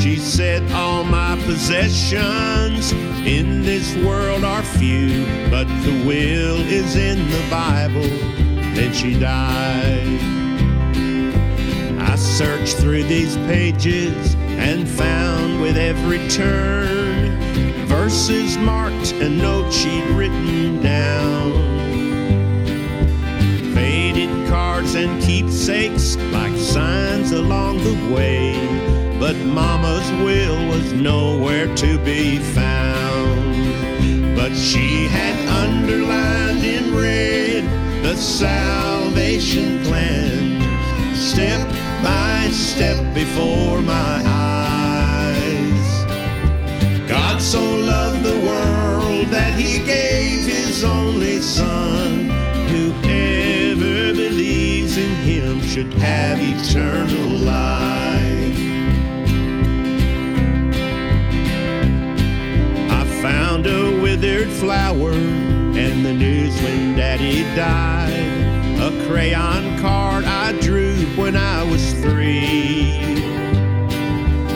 She 0.00 0.16
said, 0.16 0.68
All 0.72 1.04
my 1.04 1.40
possessions 1.44 2.90
in 3.24 3.62
this 3.62 3.94
world 4.04 4.42
are 4.42 4.62
few, 4.62 5.24
but 5.48 5.68
the 5.84 6.02
will 6.04 6.58
is 6.60 6.96
in 6.96 7.18
the 7.30 7.46
Bible. 7.48 8.08
Then 8.74 8.92
she 8.92 9.16
died. 9.16 10.41
Searched 12.22 12.76
through 12.76 13.02
these 13.04 13.36
pages 13.36 14.34
and 14.36 14.88
found 14.88 15.60
with 15.60 15.76
every 15.76 16.26
turn 16.28 17.22
verses 17.86 18.56
marked 18.58 19.12
and 19.14 19.38
notes 19.38 19.76
she'd 19.76 20.04
written 20.10 20.82
down. 20.82 21.52
Faded 23.74 24.48
cards 24.48 24.94
and 24.94 25.22
keepsakes 25.22 26.16
like 26.32 26.56
signs 26.56 27.32
along 27.32 27.78
the 27.78 28.14
way. 28.14 28.54
But 29.18 29.36
Mama's 29.36 30.10
will 30.24 30.68
was 30.68 30.92
nowhere 30.92 31.74
to 31.76 31.98
be 32.04 32.38
found. 32.38 34.36
But 34.36 34.54
she 34.54 35.06
had 35.08 35.36
underlined 35.48 36.64
in 36.64 36.94
red 36.94 37.64
the 38.02 38.16
salvation 38.16 39.82
plan, 39.84 40.60
step 41.14 41.81
by 42.02 42.48
step 42.50 43.14
before 43.14 43.80
my 43.80 44.22
eyes. 44.26 46.04
God 47.08 47.40
so 47.40 47.62
loved 47.62 48.22
the 48.24 48.38
world 48.40 49.28
that 49.28 49.54
he 49.58 49.78
gave 49.84 50.44
his 50.46 50.82
only 50.84 51.40
son. 51.40 52.30
Whoever 52.68 54.14
believes 54.14 54.96
in 54.96 55.14
him 55.16 55.60
should 55.62 55.92
have 55.94 56.38
eternal 56.40 57.28
life. 57.38 58.58
I 62.90 63.04
found 63.22 63.66
a 63.66 64.00
withered 64.02 64.50
flower 64.50 65.12
and 65.12 66.04
the 66.04 66.12
news 66.12 66.60
when 66.62 66.96
daddy 66.96 67.42
died. 67.56 68.40
A 68.80 68.90
crayon 69.06 69.78
card 69.78 70.21
when 71.22 71.36
I 71.36 71.62
was 71.62 71.92
three. 72.02 72.98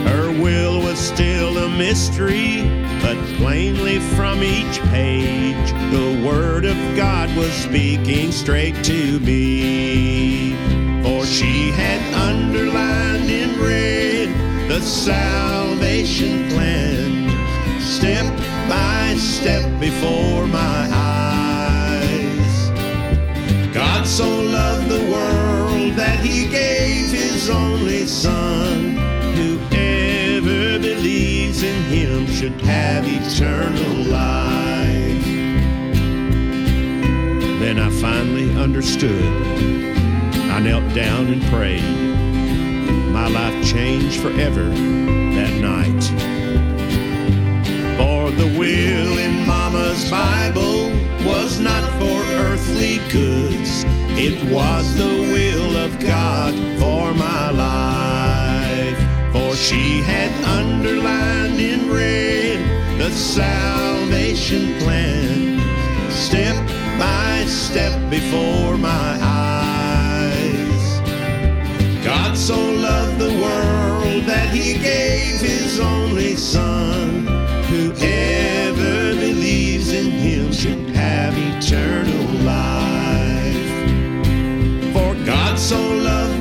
Her 0.03 0.29
will 0.43 0.81
was 0.81 0.99
still 0.99 1.57
a 1.59 1.69
mystery, 1.69 2.63
but 3.01 3.17
plainly 3.37 3.99
from 4.17 4.43
each 4.43 4.81
page, 4.91 5.71
the 5.91 6.21
Word 6.27 6.65
of 6.65 6.75
God 6.97 7.33
was 7.37 7.53
speaking 7.53 8.33
straight 8.33 8.75
to 8.83 9.19
me. 9.21 10.55
For 11.03 11.25
she 11.25 11.71
had 11.71 12.01
underlined 12.13 13.29
in 13.29 13.57
red 13.61 14.27
the 14.67 14.81
salvation 14.81 16.49
plan, 16.49 17.29
step 17.79 18.25
by 18.67 19.15
step 19.17 19.79
before 19.79 20.45
my 20.47 20.89
eyes. 20.91 22.57
God 23.73 24.05
so 24.05 24.27
loved 24.27 24.89
the 24.89 25.06
he 26.21 26.47
gave 26.47 27.11
his 27.11 27.49
only 27.49 28.05
son. 28.05 28.95
Whoever 29.35 30.79
believes 30.79 31.63
in 31.63 31.83
him 31.83 32.27
should 32.27 32.59
have 32.61 33.05
eternal 33.07 34.03
life. 34.11 35.25
Then 37.59 37.79
I 37.79 37.89
finally 37.89 38.53
understood. 38.61 39.23
I 40.51 40.59
knelt 40.59 40.93
down 40.93 41.27
and 41.27 41.43
prayed. 41.45 41.83
My 43.11 43.27
life 43.27 43.65
changed 43.65 44.21
forever 44.21 44.63
that 44.65 45.53
night. 45.59 46.03
For 47.97 48.31
the 48.31 48.47
will 48.57 49.17
in 49.17 49.47
Mama's 49.47 50.09
Bible 50.09 50.91
was 51.25 51.59
not 51.59 51.83
for 51.99 52.21
earthly 52.45 52.99
goods. 53.11 53.85
It 54.19 54.51
was 54.51 54.95
the 54.95 55.29
will 55.31 55.77
of 55.77 55.99
God 55.99 56.55
for 56.79 57.13
my 57.13 57.51
life. 57.51 58.97
For 59.31 59.55
she 59.55 60.01
had 60.01 60.31
underlined 60.43 61.59
in 61.59 61.91
red 61.91 62.57
the 62.97 63.11
salvation 63.11 64.79
plan, 64.79 65.59
step 66.09 66.55
by 66.97 67.45
step 67.45 67.93
before 68.09 68.75
my 68.75 69.19
eyes. 69.21 70.99
God 72.03 72.35
so 72.35 72.57
loved 72.57 73.19
the 73.19 73.39
world 73.39 74.23
that 74.23 74.49
he 74.49 74.79
gave 74.79 75.41
his 75.41 75.79
only 75.79 76.35
son. 76.35 77.27
Whoever 77.69 79.13
believes 79.13 79.93
in 79.93 80.09
him 80.09 80.51
should 80.51 80.89
have 80.95 81.37
eternal 81.37 82.43
life. 82.43 82.86
So 85.67 85.75
loved 85.75 86.36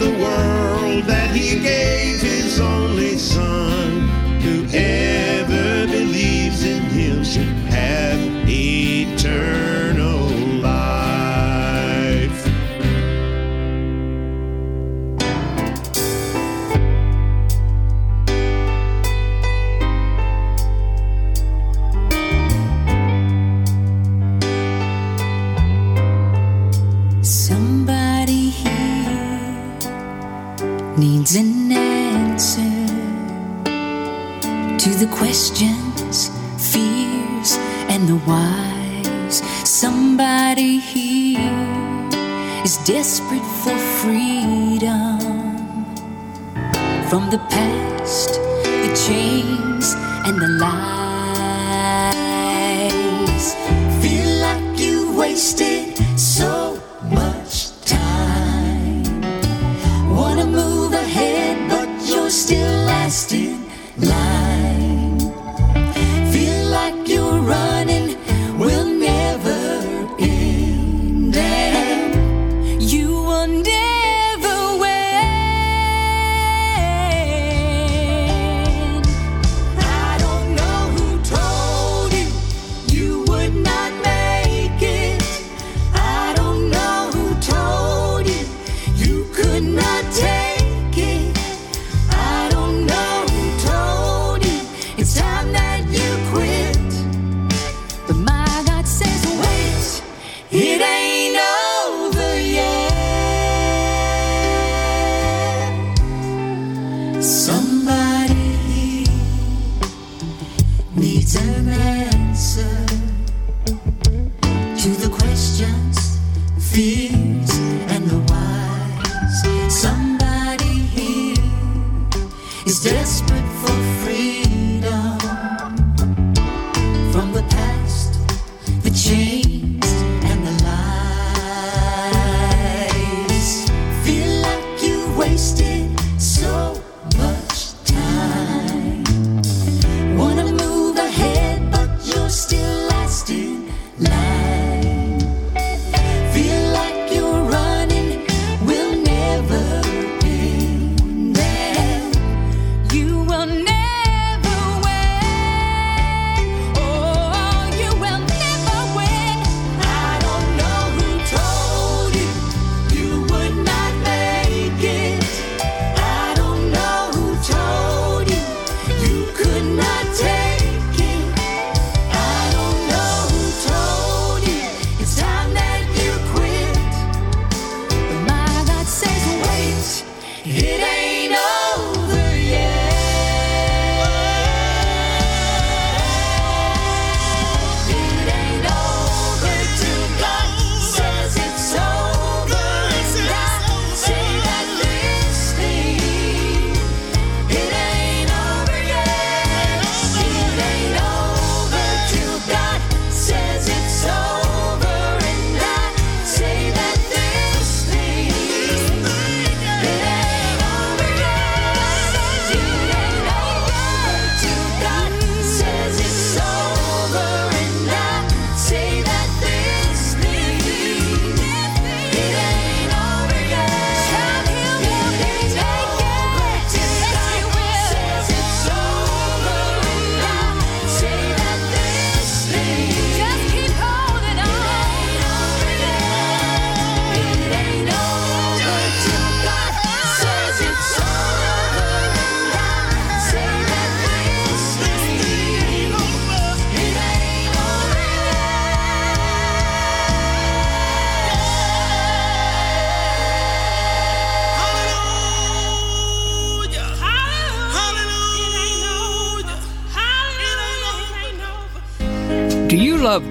still 63.17 63.45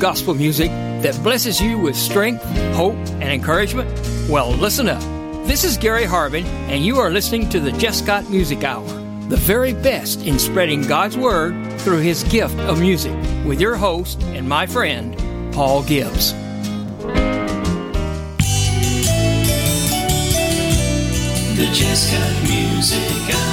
gospel 0.06 0.36
music 0.36 0.70
that 1.01 1.20
blesses 1.24 1.60
you 1.60 1.80
with 1.80 1.95
strength, 1.95 2.43
hope, 2.76 2.93
and 2.93 3.24
encouragement? 3.24 3.89
Well, 4.30 4.51
listen 4.51 4.88
up. 4.88 5.01
This 5.47 5.64
is 5.64 5.80
Gary 5.80 6.03
Harbin, 6.03 6.45
and 6.70 6.86
you 6.86 6.99
are 6.99 7.10
listening 7.10 7.49
to 7.49 7.60
the 7.60 7.72
Got 8.06 8.30
Music 8.30 8.64
Hour, 8.64 8.86
the 9.30 9.36
very 9.36 9.74
best 9.74 10.22
in 10.22 10.38
spreading 10.38 10.84
God's 10.84 11.18
Word 11.18 11.56
through 11.82 12.01
His 12.01 12.24
gift 12.26 12.56
of 12.70 12.80
music, 12.80 13.16
with 13.47 13.60
your 13.60 13.76
host 13.78 14.22
and 14.26 14.47
my 14.47 14.68
friend, 14.68 15.18
Paul 15.51 15.82
Gibbs. 15.82 16.34
The 21.58 21.66
Got 21.66 22.43
Music 22.43 23.36
Hour. 23.36 23.45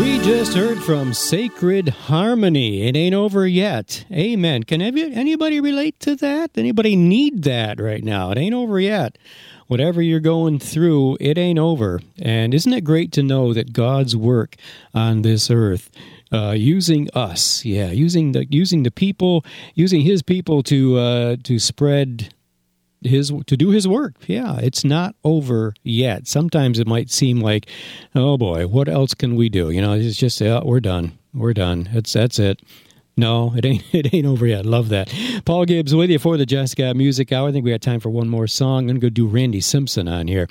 We 0.00 0.18
just 0.20 0.54
heard 0.54 0.78
from 0.82 1.12
Sacred 1.12 1.90
Harmony. 1.90 2.88
It 2.88 2.96
ain't 2.96 3.14
over 3.14 3.46
yet. 3.46 4.06
Amen. 4.10 4.62
Can 4.62 4.80
any- 4.80 5.12
anybody 5.12 5.60
relate 5.60 6.00
to 6.00 6.16
that? 6.16 6.52
Anybody 6.56 6.96
need 6.96 7.42
that 7.42 7.78
right 7.78 8.02
now? 8.02 8.30
It 8.30 8.38
ain't 8.38 8.54
over 8.54 8.80
yet. 8.80 9.18
Whatever 9.66 10.00
you're 10.00 10.18
going 10.18 10.58
through, 10.58 11.18
it 11.20 11.36
ain't 11.36 11.58
over. 11.58 12.00
And 12.18 12.54
isn't 12.54 12.72
it 12.72 12.80
great 12.80 13.12
to 13.12 13.22
know 13.22 13.52
that 13.52 13.74
God's 13.74 14.16
work 14.16 14.56
on 14.94 15.20
this 15.20 15.50
earth, 15.50 15.90
uh, 16.32 16.54
using 16.56 17.10
us, 17.12 17.62
yeah, 17.66 17.90
using 17.90 18.32
the 18.32 18.46
using 18.46 18.84
the 18.84 18.90
people, 18.90 19.44
using 19.74 20.00
His 20.00 20.22
people 20.22 20.62
to 20.62 20.96
uh, 20.96 21.36
to 21.44 21.58
spread 21.58 22.32
his 23.02 23.32
to 23.46 23.56
do 23.56 23.70
his 23.70 23.88
work. 23.88 24.14
Yeah, 24.26 24.58
it's 24.58 24.84
not 24.84 25.14
over 25.24 25.74
yet. 25.82 26.26
Sometimes 26.26 26.78
it 26.78 26.86
might 26.86 27.10
seem 27.10 27.40
like, 27.40 27.66
oh 28.14 28.36
boy, 28.36 28.66
what 28.66 28.88
else 28.88 29.14
can 29.14 29.36
we 29.36 29.48
do? 29.48 29.70
You 29.70 29.80
know, 29.82 29.92
it's 29.94 30.16
just 30.16 30.40
we're 30.40 30.80
done. 30.80 31.12
We're 31.32 31.54
done. 31.54 31.88
It's 31.92 32.12
that's 32.12 32.38
it. 32.38 32.60
No, 33.16 33.52
it 33.56 33.64
ain't. 33.64 33.84
It 33.92 34.14
ain't 34.14 34.26
over 34.26 34.46
yet. 34.46 34.64
Love 34.64 34.88
that. 34.90 35.12
Paul 35.44 35.64
Gibbs 35.64 35.94
with 35.94 36.10
you 36.10 36.18
for 36.18 36.36
the 36.36 36.46
Got 36.46 36.96
Music 36.96 37.32
Hour. 37.32 37.48
I 37.48 37.52
think 37.52 37.64
we 37.64 37.70
got 37.70 37.82
time 37.82 38.00
for 38.00 38.08
one 38.08 38.28
more 38.28 38.46
song. 38.46 38.88
I'm 38.88 38.96
to 38.96 39.00
go 39.00 39.10
do 39.10 39.26
Randy 39.26 39.60
Simpson 39.60 40.06
on 40.08 40.28
here, 40.28 40.48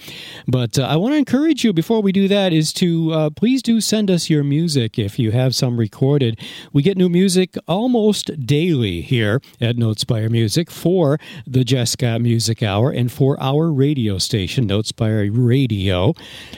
but 0.47 0.77
uh, 0.77 0.83
I 0.83 0.97
want 0.97 1.13
to 1.13 1.17
encourage 1.17 1.63
you 1.63 1.73
before 1.73 2.01
we 2.01 2.11
do 2.11 2.27
that 2.27 2.53
is 2.53 2.71
to 2.73 3.11
uh, 3.11 3.29
please 3.29 3.63
do 3.63 3.81
send 3.81 4.11
us 4.11 4.29
your 4.29 4.43
music 4.43 4.99
if 4.99 5.17
you 5.17 5.31
have 5.31 5.55
some 5.55 5.77
recorded. 5.77 6.39
We 6.73 6.83
get 6.83 6.97
new 6.97 7.09
music 7.09 7.55
almost 7.67 8.45
daily 8.45 9.01
here 9.01 9.41
at 9.61 9.77
Notespire 9.77 10.29
Music 10.29 10.69
for 10.69 11.17
the 11.47 11.63
Got 11.97 12.21
Music 12.21 12.61
Hour 12.61 12.91
and 12.91 13.11
for 13.11 13.41
our 13.41 13.71
radio 13.71 14.17
station, 14.17 14.67
Notespire 14.67 15.29
Radio, 15.31 16.13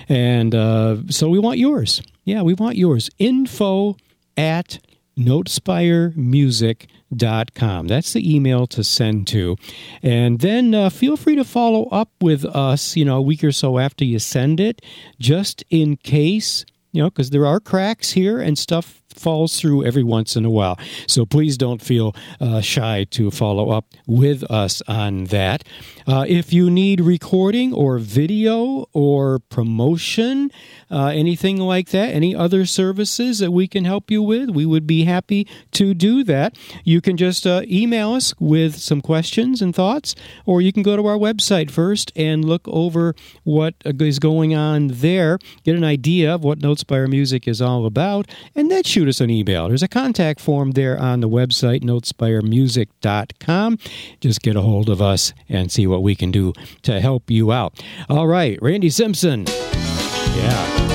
and 0.09 0.53
uh, 0.55 0.97
so 1.09 1.29
we 1.29 1.39
want 1.39 1.59
yours. 1.59 2.01
Yeah, 2.23 2.41
we 2.41 2.53
want 2.53 2.75
yours. 2.75 3.09
Info 3.17 3.95
at 4.35 4.79
notespiremusic.com. 5.17 7.87
That's 7.87 8.13
the 8.13 8.35
email 8.35 8.67
to 8.67 8.83
send 8.83 9.27
to. 9.27 9.55
And 10.01 10.39
then 10.39 10.73
uh, 10.73 10.89
feel 10.89 11.17
free 11.17 11.35
to 11.35 11.43
follow 11.43 11.85
up 11.85 12.09
with 12.21 12.45
us, 12.45 12.95
you 12.95 13.05
know, 13.05 13.17
a 13.17 13.21
week 13.21 13.43
or 13.43 13.51
so 13.51 13.79
after 13.79 14.05
you 14.05 14.19
send 14.19 14.59
it, 14.59 14.81
just 15.19 15.63
in 15.69 15.97
case, 15.97 16.65
you 16.91 17.01
know, 17.01 17.09
because 17.09 17.31
there 17.31 17.45
are 17.45 17.59
cracks 17.59 18.11
here 18.11 18.39
and 18.39 18.57
stuff 18.57 19.00
falls 19.15 19.59
through 19.59 19.85
every 19.85 20.03
once 20.03 20.35
in 20.35 20.45
a 20.45 20.49
while. 20.49 20.77
So 21.07 21.25
please 21.25 21.57
don't 21.57 21.81
feel 21.81 22.15
uh, 22.39 22.61
shy 22.61 23.05
to 23.11 23.31
follow 23.31 23.69
up 23.69 23.85
with 24.07 24.43
us 24.49 24.81
on 24.87 25.25
that. 25.25 25.63
Uh, 26.07 26.25
if 26.27 26.51
you 26.51 26.69
need 26.69 26.99
recording 27.01 27.73
or 27.73 27.97
video 27.97 28.87
or 28.93 29.39
promotion, 29.39 30.51
uh, 30.89 31.07
anything 31.07 31.57
like 31.57 31.89
that, 31.89 32.13
any 32.13 32.35
other 32.35 32.65
services 32.65 33.39
that 33.39 33.51
we 33.51 33.67
can 33.67 33.85
help 33.85 34.09
you 34.09 34.21
with, 34.21 34.49
we 34.49 34.65
would 34.65 34.87
be 34.87 35.05
happy 35.05 35.47
to 35.71 35.93
do 35.93 36.23
that. 36.23 36.57
You 36.83 37.01
can 37.01 37.17
just 37.17 37.45
uh, 37.45 37.61
email 37.65 38.13
us 38.13 38.33
with 38.39 38.77
some 38.77 39.01
questions 39.01 39.61
and 39.61 39.75
thoughts, 39.75 40.15
or 40.45 40.61
you 40.61 40.73
can 40.73 40.83
go 40.83 40.95
to 40.95 41.05
our 41.05 41.17
website 41.17 41.71
first 41.71 42.11
and 42.15 42.43
look 42.43 42.67
over 42.67 43.15
what 43.43 43.75
is 43.85 44.19
going 44.19 44.55
on 44.55 44.87
there, 44.87 45.37
get 45.63 45.75
an 45.75 45.83
idea 45.83 46.35
of 46.35 46.43
what 46.43 46.59
Notespire 46.59 47.07
Music 47.07 47.47
is 47.47 47.61
all 47.61 47.85
about, 47.85 48.29
and 48.55 48.71
then 48.71 48.83
shoot 48.83 49.07
us 49.11 49.21
an 49.21 49.29
email. 49.29 49.67
There's 49.67 49.83
a 49.83 49.87
contact 49.87 50.39
form 50.39 50.71
there 50.71 50.97
on 50.97 51.19
the 51.19 51.29
website, 51.29 51.83
notespiremusic.com. 51.83 53.77
Just 54.19 54.41
get 54.41 54.55
a 54.55 54.61
hold 54.61 54.89
of 54.89 55.01
us 55.01 55.33
and 55.47 55.71
see 55.71 55.85
what 55.85 56.01
we 56.01 56.15
can 56.15 56.31
do 56.31 56.53
to 56.81 56.99
help 56.99 57.29
you 57.29 57.51
out. 57.51 57.83
All 58.09 58.25
right, 58.25 58.57
Randy 58.61 58.89
Simpson. 58.89 59.45
Yeah. 59.47 60.89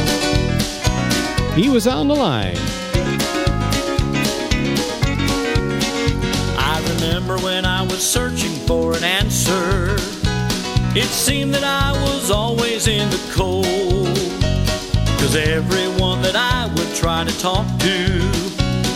He 1.54 1.68
was 1.68 1.86
on 1.86 2.08
the 2.08 2.14
line. 2.14 2.56
I 6.58 6.82
remember 6.94 7.36
when 7.38 7.64
I 7.64 7.82
was 7.82 8.02
searching 8.02 8.52
for 8.66 8.96
an 8.96 9.04
answer. 9.04 9.96
It 10.98 11.08
seemed 11.08 11.54
that 11.54 11.64
I 11.64 11.92
was 12.02 12.30
always 12.30 12.88
in 12.88 13.10
the 13.10 13.32
cold. 13.34 13.95
Cause 15.18 15.34
everyone 15.34 16.22
that 16.22 16.36
I 16.36 16.66
would 16.76 16.94
try 16.94 17.24
to 17.24 17.38
talk 17.38 17.66
to, 17.80 17.96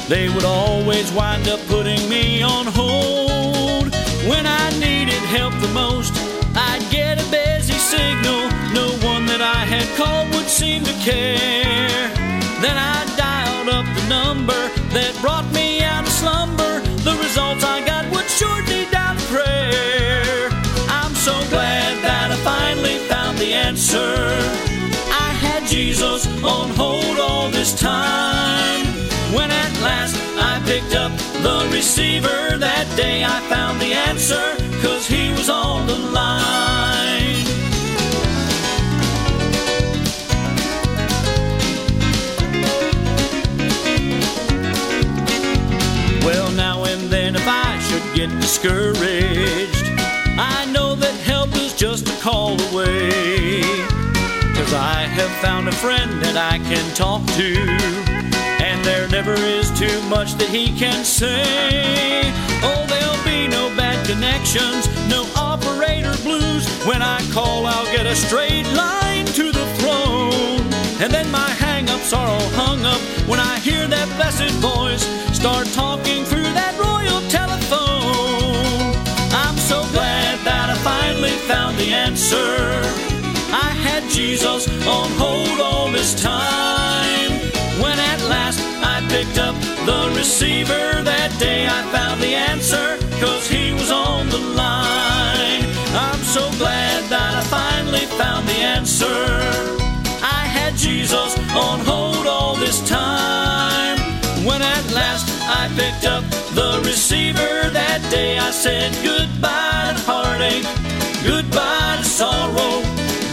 they 0.08 0.28
would 0.28 0.44
always 0.44 1.10
wind 1.12 1.48
up 1.48 1.60
putting 1.66 2.08
me 2.08 2.42
on 2.42 2.66
hold. 2.66 3.94
When 4.28 4.46
I 4.46 4.70
needed 4.78 5.22
help 5.32 5.54
the 5.60 5.72
most, 5.74 6.12
I'd 6.54 6.86
get 6.90 7.18
a 7.18 7.30
busy 7.30 7.72
signal. 7.72 8.48
No 8.72 8.88
one 9.06 9.26
that 9.26 9.40
I 9.40 9.64
had 9.64 9.86
called 9.96 10.28
would 10.34 10.48
seem 10.48 10.84
to 10.84 10.92
care. 11.00 12.08
Then 12.60 12.76
I 12.76 13.04
dialed 13.16 13.68
up 13.68 13.86
the 13.96 14.06
number 14.08 14.60
that 14.94 15.16
brought 15.20 15.50
me 15.52 15.82
out 15.82 16.04
of 16.06 16.12
slumber. 16.12 16.80
The 17.02 17.16
results 17.16 17.64
I 17.64 17.84
got 17.84 18.04
would 18.12 18.28
sure 18.28 18.62
need 18.66 18.90
down 18.90 19.16
prayer. 19.32 20.50
I'm 20.88 21.14
so 21.14 21.34
glad 21.48 22.04
that 22.04 22.30
I 22.30 22.36
finally 22.44 22.98
found 23.08 23.38
the 23.38 23.52
answer. 23.52 24.69
Jesus 25.70 26.26
on 26.42 26.68
hold 26.70 27.20
all 27.20 27.48
this 27.48 27.72
time. 27.72 28.84
When 29.32 29.52
at 29.52 29.72
last 29.80 30.16
I 30.36 30.60
picked 30.66 30.96
up 30.96 31.12
the 31.44 31.70
receiver 31.72 32.58
that 32.58 32.92
day, 32.96 33.22
I 33.22 33.38
found 33.48 33.80
the 33.80 33.92
answer, 33.92 34.56
cause 34.82 35.06
he 35.06 35.30
was 35.30 35.48
on 35.48 35.86
the 35.86 35.94
line. 35.94 37.44
Well, 46.24 46.50
now 46.50 46.82
and 46.82 47.02
then, 47.02 47.36
if 47.36 47.46
I 47.46 47.78
should 47.78 48.16
get 48.16 48.28
discouraged, 48.40 49.19
Cause 54.70 54.78
I 54.78 55.02
have 55.02 55.30
found 55.42 55.66
a 55.66 55.72
friend 55.72 56.22
that 56.22 56.36
I 56.36 56.58
can 56.58 56.86
talk 56.94 57.26
to, 57.34 57.58
and 58.62 58.78
there 58.84 59.08
never 59.08 59.34
is 59.34 59.68
too 59.76 60.00
much 60.02 60.34
that 60.34 60.46
he 60.46 60.70
can 60.78 61.02
say. 61.02 62.22
Oh, 62.62 62.86
there'll 62.86 63.24
be 63.26 63.48
no 63.48 63.74
bad 63.74 63.98
connections, 64.06 64.86
no 65.10 65.26
operator 65.34 66.14
blues. 66.22 66.70
When 66.86 67.02
I 67.02 67.18
call, 67.32 67.66
I'll 67.66 67.90
get 67.90 68.06
a 68.06 68.14
straight 68.14 68.62
line 68.70 69.26
to 69.34 69.50
the 69.50 69.66
throne. 69.82 70.62
And 71.02 71.10
then 71.10 71.28
my 71.32 71.50
hang 71.58 71.90
ups 71.90 72.12
are 72.12 72.28
all 72.28 72.50
hung 72.54 72.86
up 72.86 73.02
when 73.26 73.40
I 73.40 73.58
hear 73.58 73.88
that 73.88 74.06
blessed 74.14 74.54
voice 74.62 75.02
start 75.34 75.66
talking 75.74 76.22
through 76.22 76.46
that 76.54 76.78
royal 76.78 77.18
telephone. 77.26 78.94
I'm 79.34 79.58
so 79.58 79.82
glad 79.90 80.38
that 80.46 80.70
I 80.70 80.76
finally 80.86 81.34
found 81.50 81.76
the 81.76 81.90
answer. 81.90 83.09
I 83.52 83.70
had 83.86 84.08
Jesus 84.08 84.68
on 84.86 85.10
hold 85.18 85.60
all 85.60 85.90
this 85.90 86.14
time. 86.14 87.32
When 87.82 87.98
at 87.98 88.20
last 88.28 88.60
I 88.82 89.04
picked 89.08 89.38
up 89.38 89.56
the 89.86 90.12
receiver 90.16 91.02
that 91.02 91.36
day, 91.38 91.66
I 91.66 91.82
found 91.90 92.20
the 92.20 92.34
answer, 92.34 92.98
cause 93.18 93.48
he 93.48 93.72
was 93.72 93.90
on 93.90 94.28
the 94.28 94.38
line. 94.38 95.64
I'm 95.94 96.22
so 96.22 96.50
glad 96.58 97.04
that 97.10 97.34
I 97.34 97.42
finally 97.50 98.06
found 98.20 98.46
the 98.46 98.60
answer. 98.76 99.18
I 100.22 100.44
had 100.46 100.76
Jesus 100.76 101.36
on 101.50 101.80
hold 101.80 102.26
all 102.26 102.54
this 102.54 102.78
time. 102.88 103.98
When 104.46 104.62
at 104.62 104.84
last 104.92 105.26
I 105.48 105.68
picked 105.74 106.06
up 106.06 106.22
the 106.54 106.80
receiver 106.84 107.70
that 107.70 108.00
day, 108.10 108.38
I 108.38 108.50
said 108.52 108.92
goodbye 109.02 109.94
to 109.96 110.02
heartache, 110.06 110.68
goodbye 111.26 111.96
to 111.98 112.04
sorrow, 112.04 112.89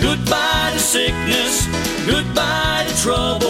goodbye 0.08 0.72
to 0.74 0.80
sickness, 0.80 1.68
goodbye 2.06 2.86
to 2.88 2.96
trouble. 3.04 3.46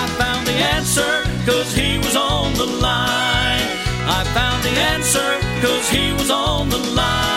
I 0.00 0.02
found 0.18 0.46
the 0.48 0.56
answer, 0.74 1.12
cause 1.48 1.72
he 1.72 1.98
was 1.98 2.16
on 2.16 2.54
the 2.54 2.66
line. 2.66 3.68
I 4.18 4.20
found 4.34 4.64
the 4.64 4.74
answer, 4.92 5.28
cause 5.64 5.88
he 5.88 6.12
was 6.14 6.28
on 6.30 6.68
the 6.70 6.78
line. 6.78 7.35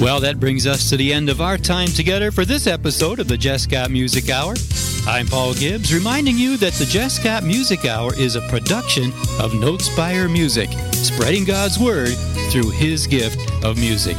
Well, 0.00 0.20
that 0.20 0.40
brings 0.40 0.66
us 0.66 0.88
to 0.88 0.96
the 0.96 1.12
end 1.12 1.28
of 1.28 1.42
our 1.42 1.58
time 1.58 1.88
together 1.88 2.30
for 2.30 2.46
this 2.46 2.66
episode 2.66 3.20
of 3.20 3.28
the 3.28 3.36
Jesscott 3.36 3.90
Music 3.90 4.30
Hour. 4.30 4.54
I'm 5.06 5.26
Paul 5.26 5.52
Gibbs, 5.52 5.92
reminding 5.92 6.38
you 6.38 6.56
that 6.56 6.72
the 6.72 6.86
Jesscott 6.86 7.44
Music 7.44 7.84
Hour 7.84 8.14
is 8.14 8.34
a 8.34 8.40
production 8.48 9.10
of 9.38 9.52
Notespire 9.52 10.32
Music, 10.32 10.70
spreading 10.92 11.44
God's 11.44 11.78
Word 11.78 12.14
through 12.50 12.70
His 12.70 13.06
gift 13.06 13.38
of 13.62 13.76
music, 13.76 14.16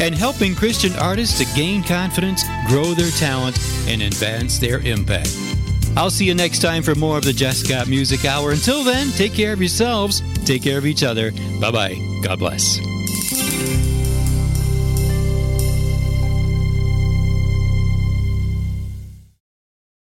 and 0.00 0.14
helping 0.14 0.54
Christian 0.54 0.92
artists 0.94 1.38
to 1.38 1.56
gain 1.56 1.82
confidence, 1.82 2.44
grow 2.68 2.94
their 2.94 3.10
talent, 3.10 3.58
and 3.88 4.02
advance 4.02 4.60
their 4.60 4.78
impact. 4.78 5.36
I'll 5.96 6.10
see 6.10 6.26
you 6.26 6.36
next 6.36 6.62
time 6.62 6.84
for 6.84 6.94
more 6.94 7.18
of 7.18 7.24
the 7.24 7.32
Jesscott 7.32 7.88
Music 7.88 8.24
Hour. 8.24 8.52
Until 8.52 8.84
then, 8.84 9.10
take 9.10 9.34
care 9.34 9.52
of 9.52 9.60
yourselves, 9.60 10.22
take 10.44 10.62
care 10.62 10.78
of 10.78 10.86
each 10.86 11.02
other. 11.02 11.32
Bye 11.60 11.72
bye. 11.72 12.20
God 12.22 12.38
bless. 12.38 12.78